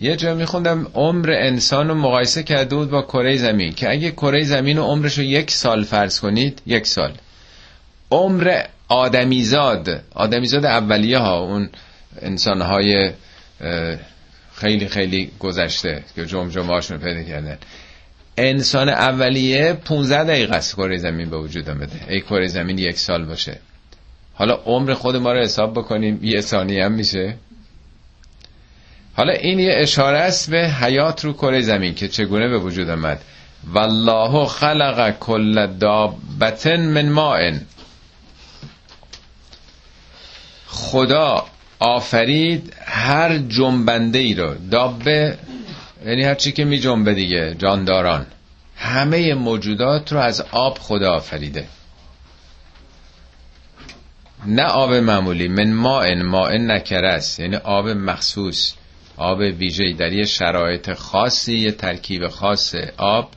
یه 0.00 0.16
جا 0.16 0.34
میخوندم 0.34 0.86
عمر 0.94 1.30
انسان 1.30 1.88
رو 1.88 1.94
مقایسه 1.94 2.42
کرده 2.42 2.76
بود 2.76 2.90
با 2.90 3.02
کره 3.02 3.36
زمین 3.36 3.72
که 3.72 3.90
اگه 3.90 4.10
کره 4.10 4.44
زمین 4.44 4.78
و 4.78 4.84
عمرش 4.84 5.18
رو 5.18 5.24
یک 5.24 5.50
سال 5.50 5.84
فرض 5.84 6.20
کنید 6.20 6.62
یک 6.66 6.86
سال. 6.86 7.12
عمر 8.10 8.62
آدمیزاد 8.88 10.02
آدمیزاد 10.14 10.64
اولیه 10.64 11.18
ها 11.18 11.38
اون 11.40 11.70
انسان 12.22 12.60
های 12.62 13.12
خیلی 14.54 14.88
خیلی 14.88 15.30
گذشته 15.38 16.04
که 16.14 16.26
جمجمه 16.26 16.66
هاشون 16.66 16.98
پیدا 16.98 17.22
کردن. 17.22 17.58
انسان 18.38 18.88
اولیه 18.88 19.72
15 19.72 20.24
دقیقه 20.24 20.54
است 20.54 20.76
کره 20.76 20.96
زمین 20.96 21.30
به 21.30 21.38
وجود 21.38 21.70
آمده. 21.70 22.00
ای 22.08 22.20
کره 22.20 22.46
زمین 22.46 22.78
یک 22.78 22.98
سال 22.98 23.24
باشه. 23.24 23.58
حالا 24.34 24.54
عمر 24.54 24.94
خود 24.94 25.16
ما 25.16 25.32
رو 25.32 25.40
حساب 25.40 25.72
بکنیم 25.72 26.18
یه 26.22 26.40
ثانیه 26.40 26.84
هم 26.84 26.92
میشه. 26.92 27.36
حالا 29.14 29.32
این 29.32 29.58
یه 29.58 29.72
اشاره 29.76 30.18
است 30.18 30.50
به 30.50 30.68
حیات 30.68 31.24
رو 31.24 31.32
کره 31.32 31.60
زمین 31.60 31.94
که 31.94 32.08
چگونه 32.08 32.48
به 32.48 32.58
وجود 32.58 32.90
آمد. 32.90 33.20
والله 33.72 34.46
خلق 34.46 35.18
کل 35.18 35.66
دابتن 35.66 36.80
من 36.80 37.08
ماء. 37.08 37.52
خدا 40.66 41.44
آفرید 41.78 42.72
هر 42.86 43.38
جنبنده 43.38 44.18
ای 44.18 44.34
رو 44.34 44.54
دابه 44.70 45.38
یعنی 46.06 46.22
هر 46.24 46.34
چی 46.34 46.52
که 46.52 46.64
می 46.64 46.78
جنبه 46.78 47.14
دیگه 47.14 47.54
جانداران. 47.58 48.26
همه 48.76 49.34
موجودات 49.34 50.12
رو 50.12 50.18
از 50.18 50.40
آب 50.40 50.78
خدا 50.78 51.12
آفریده. 51.12 51.66
نه 54.46 54.62
آب 54.62 54.94
معمولی 54.94 55.48
من 55.48 55.72
ماء 55.72 56.14
ماء 56.22 56.52
نکره 56.52 57.08
است 57.08 57.40
یعنی 57.40 57.56
آب 57.56 57.88
مخصوص 57.88 58.74
آب 59.16 59.38
ویژه‌ای 59.38 59.92
در 59.92 60.12
یه 60.12 60.24
شرایط 60.24 60.92
خاصی 60.92 61.58
یه 61.58 61.72
ترکیب 61.72 62.28
خاص 62.28 62.74
آب 62.96 63.30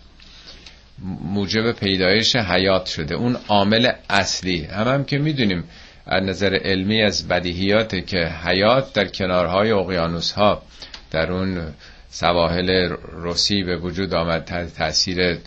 موجب 1.23 1.71
پیدایش 1.71 2.35
حیات 2.35 2.85
شده. 2.85 3.15
اون 3.15 3.37
عامل 3.47 3.91
اصلی. 4.09 4.63
هم 4.63 4.87
هم 4.87 5.05
که 5.05 5.17
می‌دونیم 5.17 5.63
از 6.05 6.23
نظر 6.23 6.59
علمی 6.63 7.01
از 7.01 7.27
بدیهیات 7.27 8.07
که 8.07 8.17
حیات 8.17 8.93
در 8.93 9.07
کنارهای 9.07 9.71
اقیانوس 9.71 10.31
ها 10.31 10.61
در 11.11 11.31
اون 11.31 11.73
سواحل 12.11 12.89
روسی 13.11 13.63
به 13.63 13.77
وجود 13.77 14.13
آمد 14.13 14.71
تاثیر 14.77 15.37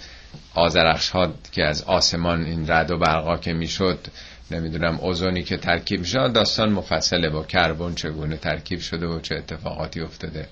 آزرخش 0.55 1.11
ها 1.11 1.33
که 1.53 1.65
از 1.65 1.83
آسمان 1.83 2.45
این 2.45 2.71
رد 2.71 2.91
و 2.91 2.99
برقا 2.99 3.37
که 3.37 3.53
می‌شد 3.53 3.99
نمی‌دونم 4.51 4.99
اوزونی 5.01 5.43
که 5.43 5.57
ترکیب 5.57 6.05
شده 6.05 6.29
داستان 6.29 6.73
مفصله 6.73 7.31
با 7.31 7.43
کربن 7.43 7.95
چگونه 7.95 8.37
ترکیب 8.37 8.81
شده 8.81 9.07
و 9.07 9.21
چه 9.21 9.35
اتفاقاتی 9.35 10.01
افتاده. 10.01 10.49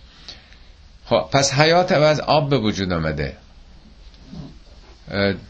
خب 1.05 1.29
پس 1.33 1.55
حیات 1.55 1.93
از 1.93 2.21
آب 2.21 2.51
به 2.51 2.59
وجود 2.59 2.93
آمده. 2.93 3.37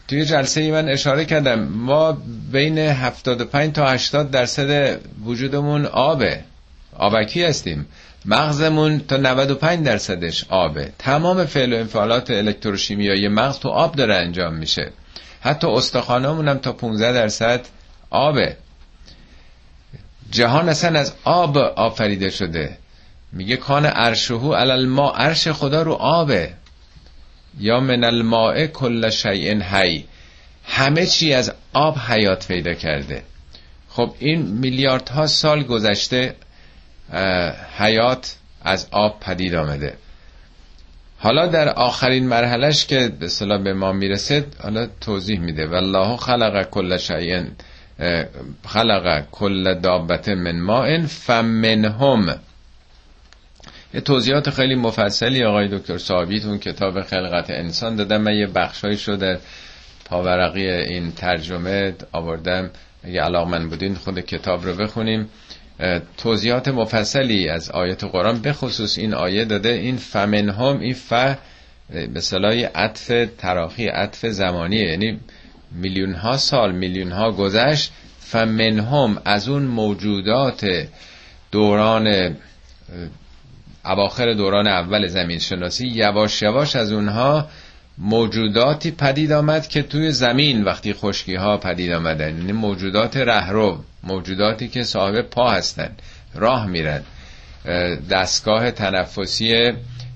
توی 0.07 0.25
جلسه 0.25 0.61
ای 0.61 0.71
من 0.71 0.89
اشاره 0.89 1.25
کردم 1.25 1.59
ما 1.63 2.17
بین 2.51 2.77
75 2.77 3.73
تا 3.73 3.89
80 3.89 4.31
درصد 4.31 4.99
وجودمون 5.25 5.85
آبه. 5.85 6.43
آبکی 6.97 7.43
هستیم. 7.43 7.85
مغزمون 8.25 8.99
تا 8.99 9.17
95 9.17 9.85
درصدش 9.85 10.45
آبه. 10.49 10.91
تمام 10.99 11.45
فعل 11.45 11.73
و 11.73 11.77
انفعالات 11.77 12.31
الکتروشیمیایی 12.31 13.27
مغز 13.27 13.59
تو 13.59 13.69
آب 13.69 13.95
داره 13.95 14.15
انجام 14.15 14.53
میشه. 14.53 14.91
حتی 15.41 15.67
استخوانامون 15.67 16.47
هم 16.47 16.57
تا 16.57 16.71
15 16.71 17.11
درصد 17.13 17.65
آبه. 18.09 18.57
جهان 20.31 20.69
اصلا 20.69 20.99
از 20.99 21.13
آب 21.23 21.57
آفریده 21.57 22.29
شده. 22.29 22.77
میگه 23.31 23.57
کان 23.57 23.85
عرشهو 23.85 24.53
علل 24.53 24.85
ما 24.85 25.11
عرش 25.11 25.47
خدا 25.47 25.81
رو 25.81 25.93
آبه. 25.93 26.53
یا 27.59 27.79
من 27.79 28.03
الماء 28.03 28.65
کل 28.65 29.09
شیء 29.09 29.61
حی. 29.61 30.05
همه 30.65 31.05
چی 31.05 31.33
از 31.33 31.53
آب 31.73 31.97
حیات 31.97 32.47
پیدا 32.47 32.73
کرده. 32.73 33.23
خب 33.89 34.15
این 34.19 34.41
میلیاردها 34.41 35.27
سال 35.27 35.63
گذشته 35.63 36.35
حیات 37.77 38.35
از 38.61 38.87
آب 38.91 39.19
پدید 39.19 39.55
آمده. 39.55 39.93
حالا 41.19 41.47
در 41.47 41.69
آخرین 41.69 42.27
مرحلش 42.27 42.85
که 42.85 43.11
به 43.19 43.27
صلاح 43.27 43.63
به 43.63 43.73
ما 43.73 43.91
می‌رسه 43.91 44.45
حالا 44.63 44.87
توضیح 45.01 45.39
میده. 45.39 45.67
والله 45.67 46.17
خلق 46.17 46.69
کل 46.69 46.97
شیء 46.97 47.43
خلق 48.67 49.23
کل 49.31 49.79
دابت 49.79 50.29
من 50.29 50.59
ماء 50.59 51.05
فمنهم. 51.05 52.39
یه 53.93 54.01
توضیحات 54.01 54.49
خیلی 54.49 54.75
مفصلی 54.75 55.43
آقای 55.43 55.67
دکتر 55.67 56.13
اون 56.13 56.57
کتاب 56.57 57.01
خلقت 57.01 57.49
انسان 57.49 57.95
دادم 57.95 58.21
من 58.21 58.35
یه 58.35 58.47
بخشایی 58.47 58.97
شده 58.97 59.39
پاورقی 60.05 60.69
این 60.69 61.11
ترجمه 61.11 61.93
آوردم. 62.11 62.69
اگه 63.03 63.21
علاقمند 63.21 63.69
بودین 63.69 63.95
خود 63.95 64.19
کتاب 64.19 64.65
رو 64.65 64.75
بخونیم. 64.75 65.29
توضیحات 66.17 66.67
مفصلی 66.67 67.49
از 67.49 67.71
آیت 67.71 68.03
قرآن 68.03 68.41
به 68.41 68.53
خصوص 68.53 68.97
این 68.97 69.13
آیه 69.13 69.45
داده 69.45 69.69
این 69.69 69.97
فمنهم 69.97 70.79
این 70.79 70.93
ف 70.93 71.13
به 72.13 72.21
صلاح 72.21 72.53
عطف 72.75 73.11
تراخی 73.37 73.87
عطف 73.87 74.25
زمانیه. 74.25 74.89
یعنی 74.89 75.19
میلیون 75.71 76.13
ها 76.13 76.37
سال 76.37 76.71
میلیون 76.71 77.11
ها 77.11 77.31
گذشت 77.31 77.91
فمنهم 78.19 79.21
از 79.25 79.49
اون 79.49 79.63
موجودات 79.63 80.87
دوران 81.51 82.35
اواخر 83.85 84.33
دوران 84.33 84.67
اول 84.67 85.07
زمین 85.07 85.39
شناسی 85.39 85.87
یواش 85.87 86.41
یواش 86.41 86.75
از 86.75 86.91
اونها 86.91 87.49
موجوداتی 88.03 88.91
پدید 88.91 89.31
آمد 89.31 89.67
که 89.67 89.81
توی 89.81 90.11
زمین 90.11 90.63
وقتی 90.63 90.93
خشکی 90.93 91.35
ها 91.35 91.57
پدید 91.57 91.91
آمدن. 91.91 92.37
یعنی 92.37 92.51
موجودات 92.51 93.17
رهرو 93.17 93.83
موجوداتی 94.03 94.67
که 94.67 94.83
صاحب 94.83 95.21
پا 95.21 95.51
هستن 95.51 95.89
راه 96.35 96.67
میرن. 96.67 97.01
دستگاه 98.09 98.71
تنفسی 98.71 99.71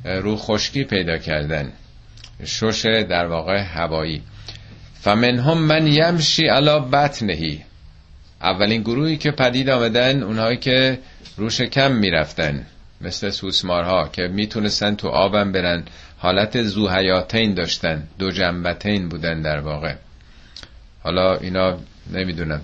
رو 0.06 0.36
خشکی 0.36 0.84
پیدا 0.84 1.18
کردن. 1.18 1.72
شش 2.46 2.86
در 3.10 3.26
واقع 3.26 3.58
هوایی. 3.58 4.22
فمنهم 5.02 5.58
من 5.58 5.88
یمشی 5.88 6.48
علا 6.48 6.80
بطنهی 6.80 7.62
اولین 8.42 8.82
گروهی 8.82 9.18
که 9.18 9.32
پدید 9.32 9.70
آمدن 9.70 10.24
اونهایی 10.24 10.58
که 10.58 11.00
رو 11.38 11.50
شکم 11.50 11.92
می‌رفتن 11.92 12.66
مثل 13.02 13.30
سوسمارها 13.30 14.08
که 14.08 14.22
می‌تونستن 14.22 14.96
تو 14.96 15.08
آبم 15.08 15.52
برن. 15.52 15.84
حالت 16.18 16.62
زوحیاتین 16.62 17.54
داشتن 17.54 18.04
دو 18.20 18.32
جنبتین 18.32 19.10
بودن 19.10 19.42
در 19.42 19.60
واقع. 19.60 19.94
حالا 21.04 21.36
اینا 21.36 21.78
نمی‌دونم 22.14 22.62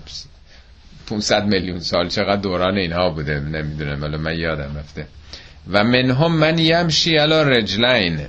500 1.06 1.46
میلیون 1.46 1.80
سال 1.80 2.08
چقدر 2.08 2.40
دوران 2.40 2.76
اینها 2.76 3.10
بوده 3.10 3.40
نمی‌دونم 3.40 4.02
ولی 4.02 4.16
من 4.16 4.38
یادم 4.38 4.76
رفته. 4.78 5.06
و 5.70 5.84
منهم 5.84 6.32
من 6.32 6.58
یمشی 6.58 7.16
علا 7.16 7.42
رجلین. 7.42 8.26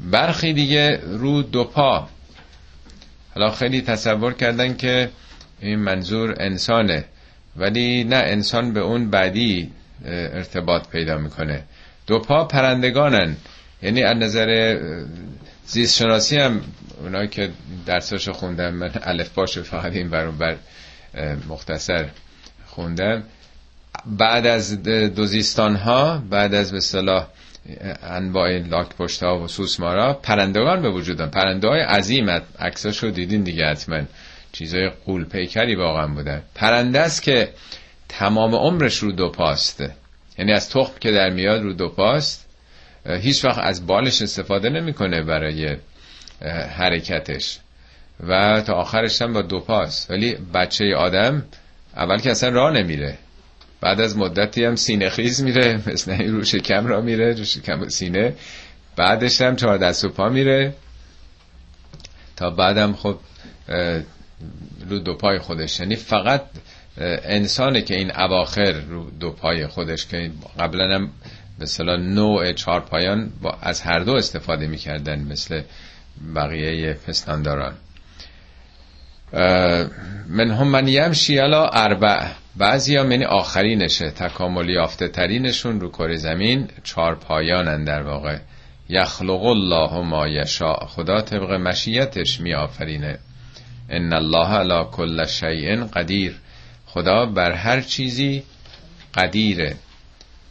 برخی 0.00 0.52
دیگه 0.52 1.00
رو 1.04 1.42
دو 1.42 1.64
پا. 1.64 2.08
حالا 3.34 3.50
خیلی 3.50 3.80
تصور 3.80 4.32
کردن 4.32 4.76
که 4.76 5.10
این 5.60 5.78
منظور 5.78 6.34
انسانه 6.40 7.04
ولی 7.56 8.04
نه 8.04 8.16
انسان 8.16 8.72
به 8.72 8.80
اون 8.80 9.10
بعدی 9.10 9.70
ارتباط 10.04 10.88
پیدا 10.88 11.18
می‌کنه. 11.18 11.62
دو 12.06 12.18
پا 12.18 12.44
پرندگانن. 12.44 13.36
یعنی 13.82 14.02
از 14.02 14.16
نظر 14.16 14.80
زیست 15.66 15.96
شناسی 15.96 16.38
هم 16.38 16.60
اونایی 17.00 17.28
که 17.28 17.50
درساشو 17.86 18.32
خوندم 18.32 18.74
من 18.74 18.90
الف 19.02 19.28
باش 19.28 19.58
فقط 19.58 19.92
این 19.92 20.10
بر 20.10 20.30
بر 20.30 20.56
مختصر 21.48 22.08
خوندم. 22.66 23.22
بعد 24.06 24.46
از 24.46 24.82
دوزیستان 25.14 25.76
ها 25.76 26.22
بعد 26.30 26.54
از 26.54 26.72
به 26.72 26.80
صلاح 26.80 27.26
انواع 28.02 28.58
لاک 28.58 28.88
پشت 28.88 29.22
ها 29.22 29.38
و 29.38 29.48
سوسمارا 29.48 30.12
پرندگان 30.12 30.82
به 30.82 30.90
وجودن 30.90 31.26
پرنده 31.26 31.68
های 31.68 31.80
عظیم 31.80 32.30
عکساشو 32.58 33.10
دیدین 33.10 33.42
دیگه 33.42 33.66
حتما. 33.66 34.00
چیزای 34.52 34.90
قول 35.06 35.24
پیکری 35.24 35.74
واقعا 35.74 36.06
بودن. 36.06 36.42
پرنده 36.54 36.98
است 37.00 37.22
که 37.22 37.48
تمام 38.08 38.54
عمرش 38.54 38.98
رو 38.98 39.12
دو 39.12 39.28
پاست 39.28 39.84
یعنی 40.38 40.52
از 40.52 40.70
تخم 40.70 40.92
که 41.00 41.12
در 41.12 41.30
میاد 41.30 41.62
رو 41.62 41.72
دو 41.72 41.88
پاست. 41.88 42.48
هیچ 43.06 43.44
وقت 43.44 43.58
از 43.58 43.86
بالش 43.86 44.22
استفاده 44.22 44.68
نمی‌کنه 44.68 45.22
برای 45.22 45.76
حرکتش. 46.76 47.58
و 48.28 48.60
تا 48.66 48.74
آخرش 48.74 49.22
هم 49.22 49.32
با 49.32 49.42
دو 49.42 49.60
پاست 49.60 50.10
ولی 50.10 50.34
بچه 50.54 50.94
آدم 50.96 51.44
اول 51.96 52.18
که 52.18 52.30
اصلا 52.30 52.48
راه 52.48 52.72
نمیره. 52.72 53.18
بعد 53.80 54.00
از 54.00 54.16
مدتی 54.16 54.64
هم 54.64 54.76
سینه 54.76 55.08
خیز 55.08 55.42
میره 55.42 55.80
مثل 55.86 56.10
این 56.10 56.32
رو 56.32 56.44
شکم 56.44 56.86
را 56.86 57.00
میره 57.00 57.34
رو 57.34 57.44
شکم 57.44 57.80
و 57.80 57.88
سینه. 57.88 58.34
بعدش 58.96 59.40
هم 59.40 59.56
چهار 59.56 59.78
دست 59.78 60.04
و 60.04 60.08
پا 60.08 60.28
میره. 60.28 60.74
تا 62.36 62.50
بعدم 62.50 62.92
خب 62.92 63.18
رو 64.88 64.98
دو 64.98 65.14
پای 65.14 65.38
خودش. 65.38 65.80
یعنی 65.80 65.96
فقط 65.96 66.42
انسانه 66.98 67.82
که 67.82 67.94
این 67.94 68.16
اواخر 68.16 68.72
رو 68.72 69.10
دو 69.10 69.30
پای 69.30 69.66
خودش 69.66 70.06
که 70.06 70.30
قبلا 70.58 70.94
هم 70.94 71.10
مثلا 71.60 71.96
نوع 71.96 72.52
چهار 72.52 72.80
پایان 72.80 73.32
با 73.42 73.58
از 73.62 73.80
هر 73.80 73.98
دو 73.98 74.12
استفاده 74.12 74.66
می‌کردن 74.66 75.18
مثل 75.18 75.62
بقیه 76.34 76.92
پستانداران. 76.92 77.74
من 80.28 80.50
هم 80.50 80.68
من 80.68 80.88
یمشی 80.88 81.38
علا 81.38 81.66
اربع. 81.66 82.26
بعضی 82.56 82.96
ها 82.96 83.04
منی 83.04 83.24
آخرینشه. 83.24 84.10
تکاملی 84.10 84.72
یافته 84.72 85.08
ترینشون 85.08 85.80
رو 85.80 85.88
کره 85.88 86.16
زمین 86.16 86.68
چهار 86.84 87.14
پایانن 87.14 87.84
در 87.84 88.02
واقع. 88.02 88.38
یخلق 88.88 89.44
الله 89.44 90.00
ما 90.00 90.28
یشا 90.28 90.74
خدا 90.74 91.20
طبق 91.20 91.50
مشیتش 91.50 92.40
می 92.40 92.54
آفرینه 92.54 93.18
ان 93.90 94.12
الله 94.12 94.48
علا 94.48 94.84
کل 94.84 95.26
شیء 95.26 95.84
قدیر. 95.84 96.34
خدا 96.86 97.26
بر 97.26 97.52
هر 97.52 97.80
چیزی 97.80 98.42
قدیره. 99.14 99.76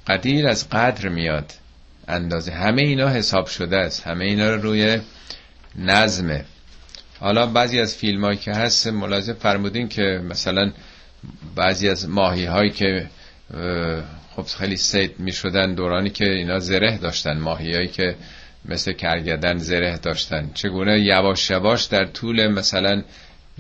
قدیر 0.07 0.47
از 0.47 0.69
قدر 0.69 1.09
میاد. 1.09 1.53
اندازه. 2.07 2.51
همه 2.51 2.81
اینا 2.81 3.09
حساب 3.09 3.45
شده 3.47 3.77
است. 3.77 4.07
همه 4.07 4.25
اینا 4.25 4.49
رو 4.55 4.61
روی 4.61 4.99
نظمه 5.75 6.45
حالا 7.19 7.45
بعضی 7.45 7.79
از 7.79 7.95
فیلم 7.95 8.25
هایی 8.25 8.37
که 8.37 8.51
هست 8.51 8.87
ملاحظه 8.87 9.33
فرمودین 9.33 9.87
که 9.87 10.21
مثلا 10.29 10.71
بعضی 11.55 11.89
از 11.89 12.09
ماهی 12.09 12.45
هایی 12.45 12.69
که 12.69 13.09
خب 14.35 14.45
خیلی 14.57 14.77
سید 14.77 15.19
می 15.19 15.31
شدن 15.31 15.73
دورانی 15.73 16.09
که 16.09 16.25
اینا 16.25 16.59
زره 16.59 16.97
داشتن. 16.97 17.37
ماهی 17.37 17.73
هایی 17.73 17.87
که 17.87 18.15
مثل 18.65 18.91
کرگدن 18.93 19.57
زره 19.57 19.97
داشتن. 19.97 20.51
چگونه 20.53 20.99
یواش 20.99 21.49
یواش 21.49 21.83
در 21.85 22.05
طول 22.05 22.47
مثلا 22.47 23.03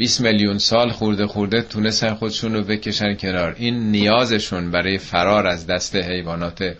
20 0.01 0.21
میلیون 0.21 0.57
سال 0.57 0.91
خورده 0.91 1.27
خورده 1.27 1.61
تونستن 1.61 2.13
خودشون 2.13 2.53
رو 2.53 2.63
بکشن 2.63 3.15
کنار. 3.15 3.55
این 3.57 3.91
نیازشون 3.91 4.71
برای 4.71 4.97
فرار 4.97 5.47
از 5.47 5.67
دست 5.67 5.95
حیوانات 5.95 6.75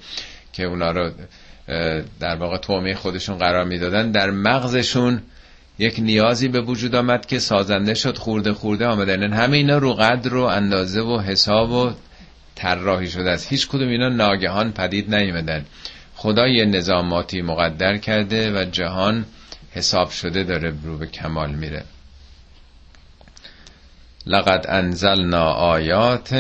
که 0.54 0.64
اونا 0.64 0.92
رو 0.92 1.12
در 2.20 2.36
واقع 2.36 2.58
تومه 2.58 2.96
خودشون 2.96 3.38
قرار 3.38 3.66
می‌دادن 3.66 4.12
در 4.12 4.32
مغزشون 4.32 5.22
یک 5.80 6.00
نیازی 6.00 6.48
به 6.48 6.62
وجود 6.62 6.96
آمد 6.96 7.26
که 7.26 7.40
سازنده 7.40 7.94
شد 7.94 8.18
خورده 8.18 8.54
خورده 8.54 8.88
آمدن. 8.88 9.34
همه 9.34 9.58
اینا 9.58 9.78
رو 9.78 9.94
قدر 9.94 10.36
و 10.36 10.44
اندازه 10.44 11.02
و 11.02 11.20
حساب 11.20 11.72
و 11.72 11.92
طراحی 12.56 13.08
شده 13.08 13.30
است. 13.30 13.48
هیچ 13.50 13.68
کدوم 13.68 13.88
اینا 13.88 14.10
ناگهان 14.10 14.72
پدید 14.72 15.16
نیومدن. 15.16 15.66
خدا 16.16 16.48
یه 16.48 16.66
نظاماتی 16.66 17.42
مقدر 17.42 17.98
کرده 17.98 18.62
و 18.62 18.66
جهان 18.66 19.26
حساب 19.72 20.10
شده 20.10 20.44
داره 20.44 20.74
رو 20.84 20.98
به 20.98 21.08
کمال 21.08 21.52
میره. 21.52 21.84
لقد 24.26 24.66
انزلنا 24.70 25.46
آیات 25.54 26.34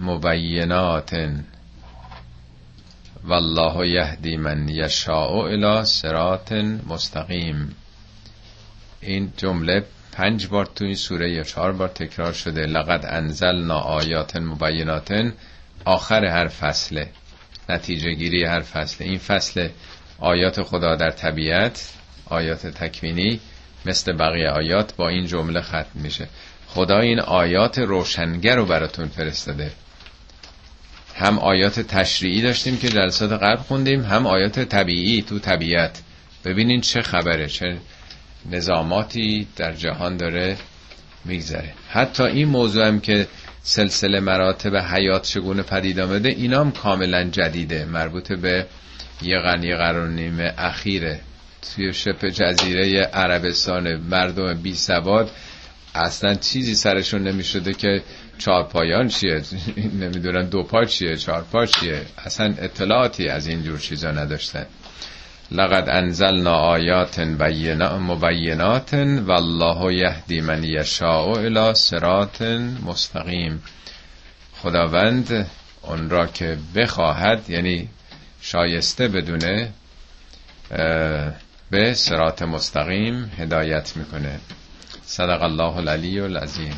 مبینات 0.00 1.14
والله 3.24 3.88
یهدی 3.88 4.36
من 4.36 4.68
یشاء 4.68 5.44
الى 5.44 5.84
صراط 5.84 6.52
مستقیم. 6.88 7.76
این 9.00 9.32
جمله 9.36 9.84
پنج 10.12 10.46
بار 10.46 10.66
تو 10.66 10.84
این 10.84 10.94
سوره 10.94 11.30
یا 11.32 11.42
چهار 11.42 11.72
بار 11.72 11.88
تکرار 11.88 12.32
شده. 12.32 12.60
لقد 12.66 13.06
انزلنا 13.08 13.78
آیات 13.78 14.36
مبینات. 14.36 15.32
آخر 15.84 16.24
هر 16.24 16.48
فصله. 16.48 17.10
نتیجه 17.68 18.12
گیری 18.12 18.44
هر 18.44 18.60
فصله. 18.60 19.06
این 19.06 19.18
فصل 19.18 19.68
آیات 20.18 20.62
خدا 20.62 20.96
در 20.96 21.10
طبیعت 21.10 21.92
آیات 22.26 22.66
تکوینی 22.66 23.40
مثل 23.86 24.12
بقیه 24.12 24.48
آیات 24.48 24.96
با 24.96 25.08
این 25.08 25.26
جمله 25.26 25.60
ختم 25.60 25.86
میشه. 25.94 26.28
خدا 26.68 26.98
این 26.98 27.20
آیات 27.20 27.78
روشنگر 27.78 28.56
رو 28.56 28.66
براتون 28.66 29.08
فرستاده. 29.08 29.70
هم 31.14 31.38
آیات 31.38 31.80
تشریعی 31.80 32.42
داشتیم 32.42 32.76
که 32.76 32.88
جلسات 32.88 33.32
قبل 33.32 33.56
خوندیم 33.62 34.02
هم 34.04 34.26
آیات 34.26 34.60
طبیعی 34.60 35.22
تو 35.22 35.38
طبیعت. 35.38 36.02
ببینین 36.44 36.80
چه 36.80 37.02
خبره 37.02 37.46
چه 37.46 37.76
نظاماتی 38.50 39.46
در 39.56 39.72
جهان 39.72 40.16
داره 40.16 40.56
میگذره. 41.24 41.72
حتی 41.90 42.22
این 42.22 42.48
موضوع 42.48 42.86
هم 42.86 43.00
که 43.00 43.26
سلسله 43.62 44.20
مراتب 44.20 44.76
حیات 44.76 45.22
چگونه 45.22 45.62
پدید 45.62 46.00
آمده 46.00 46.28
اینام 46.28 46.72
کاملا 46.72 47.24
جدیده 47.24 47.84
مربوط 47.84 48.32
به 48.32 48.66
یه 49.22 49.38
غنی 49.38 49.74
قرار 49.74 50.08
نیمه 50.08 50.54
اخیره. 50.58 51.20
توی 51.62 51.92
شبه 51.94 52.30
جزیره 52.30 53.00
عربستان 53.00 53.96
مردم 53.96 54.54
بی 54.54 54.74
سواد 54.74 55.30
اصلا 55.98 56.34
چیزی 56.34 56.74
سرشون 56.74 57.22
نمی‌شده 57.22 57.72
که 57.72 58.02
چهار 58.38 58.62
پایان 58.62 59.08
چیه؟ 59.08 59.42
نمی‌دونن 60.02 60.48
دو 60.48 60.62
پا 60.62 60.84
چیه 60.84 61.16
چهار 61.16 61.42
پا 61.52 61.66
چیه؟ 61.66 62.02
اصلا 62.18 62.54
اطلاعاتی 62.58 63.28
از 63.28 63.46
این 63.46 63.62
جور 63.62 63.78
چیزا 63.78 64.10
نداشتن. 64.10 64.66
لقد 65.50 65.88
انزلنا 65.88 66.54
آیات 66.54 67.18
مبینات 67.98 68.94
والله 69.26 69.94
یهدی 69.94 70.40
من 70.40 70.64
یشاء 70.64 71.36
الى 71.36 71.74
صراط 71.74 72.42
مستقیم. 72.86 73.62
خداوند 74.62 75.46
اون 75.82 76.10
را 76.10 76.26
که 76.26 76.56
بخواهد 76.74 77.50
یعنی 77.50 77.88
شایسته 78.40 79.08
بدونه 79.08 79.72
به 81.70 81.94
صراط 81.94 82.42
مستقیم 82.42 83.32
هدایت 83.38 83.96
می‌کنه. 83.96 84.40
صدق 85.18 85.42
الله 85.42 85.76
العلی 85.76 86.20
العظیم. 86.20 86.74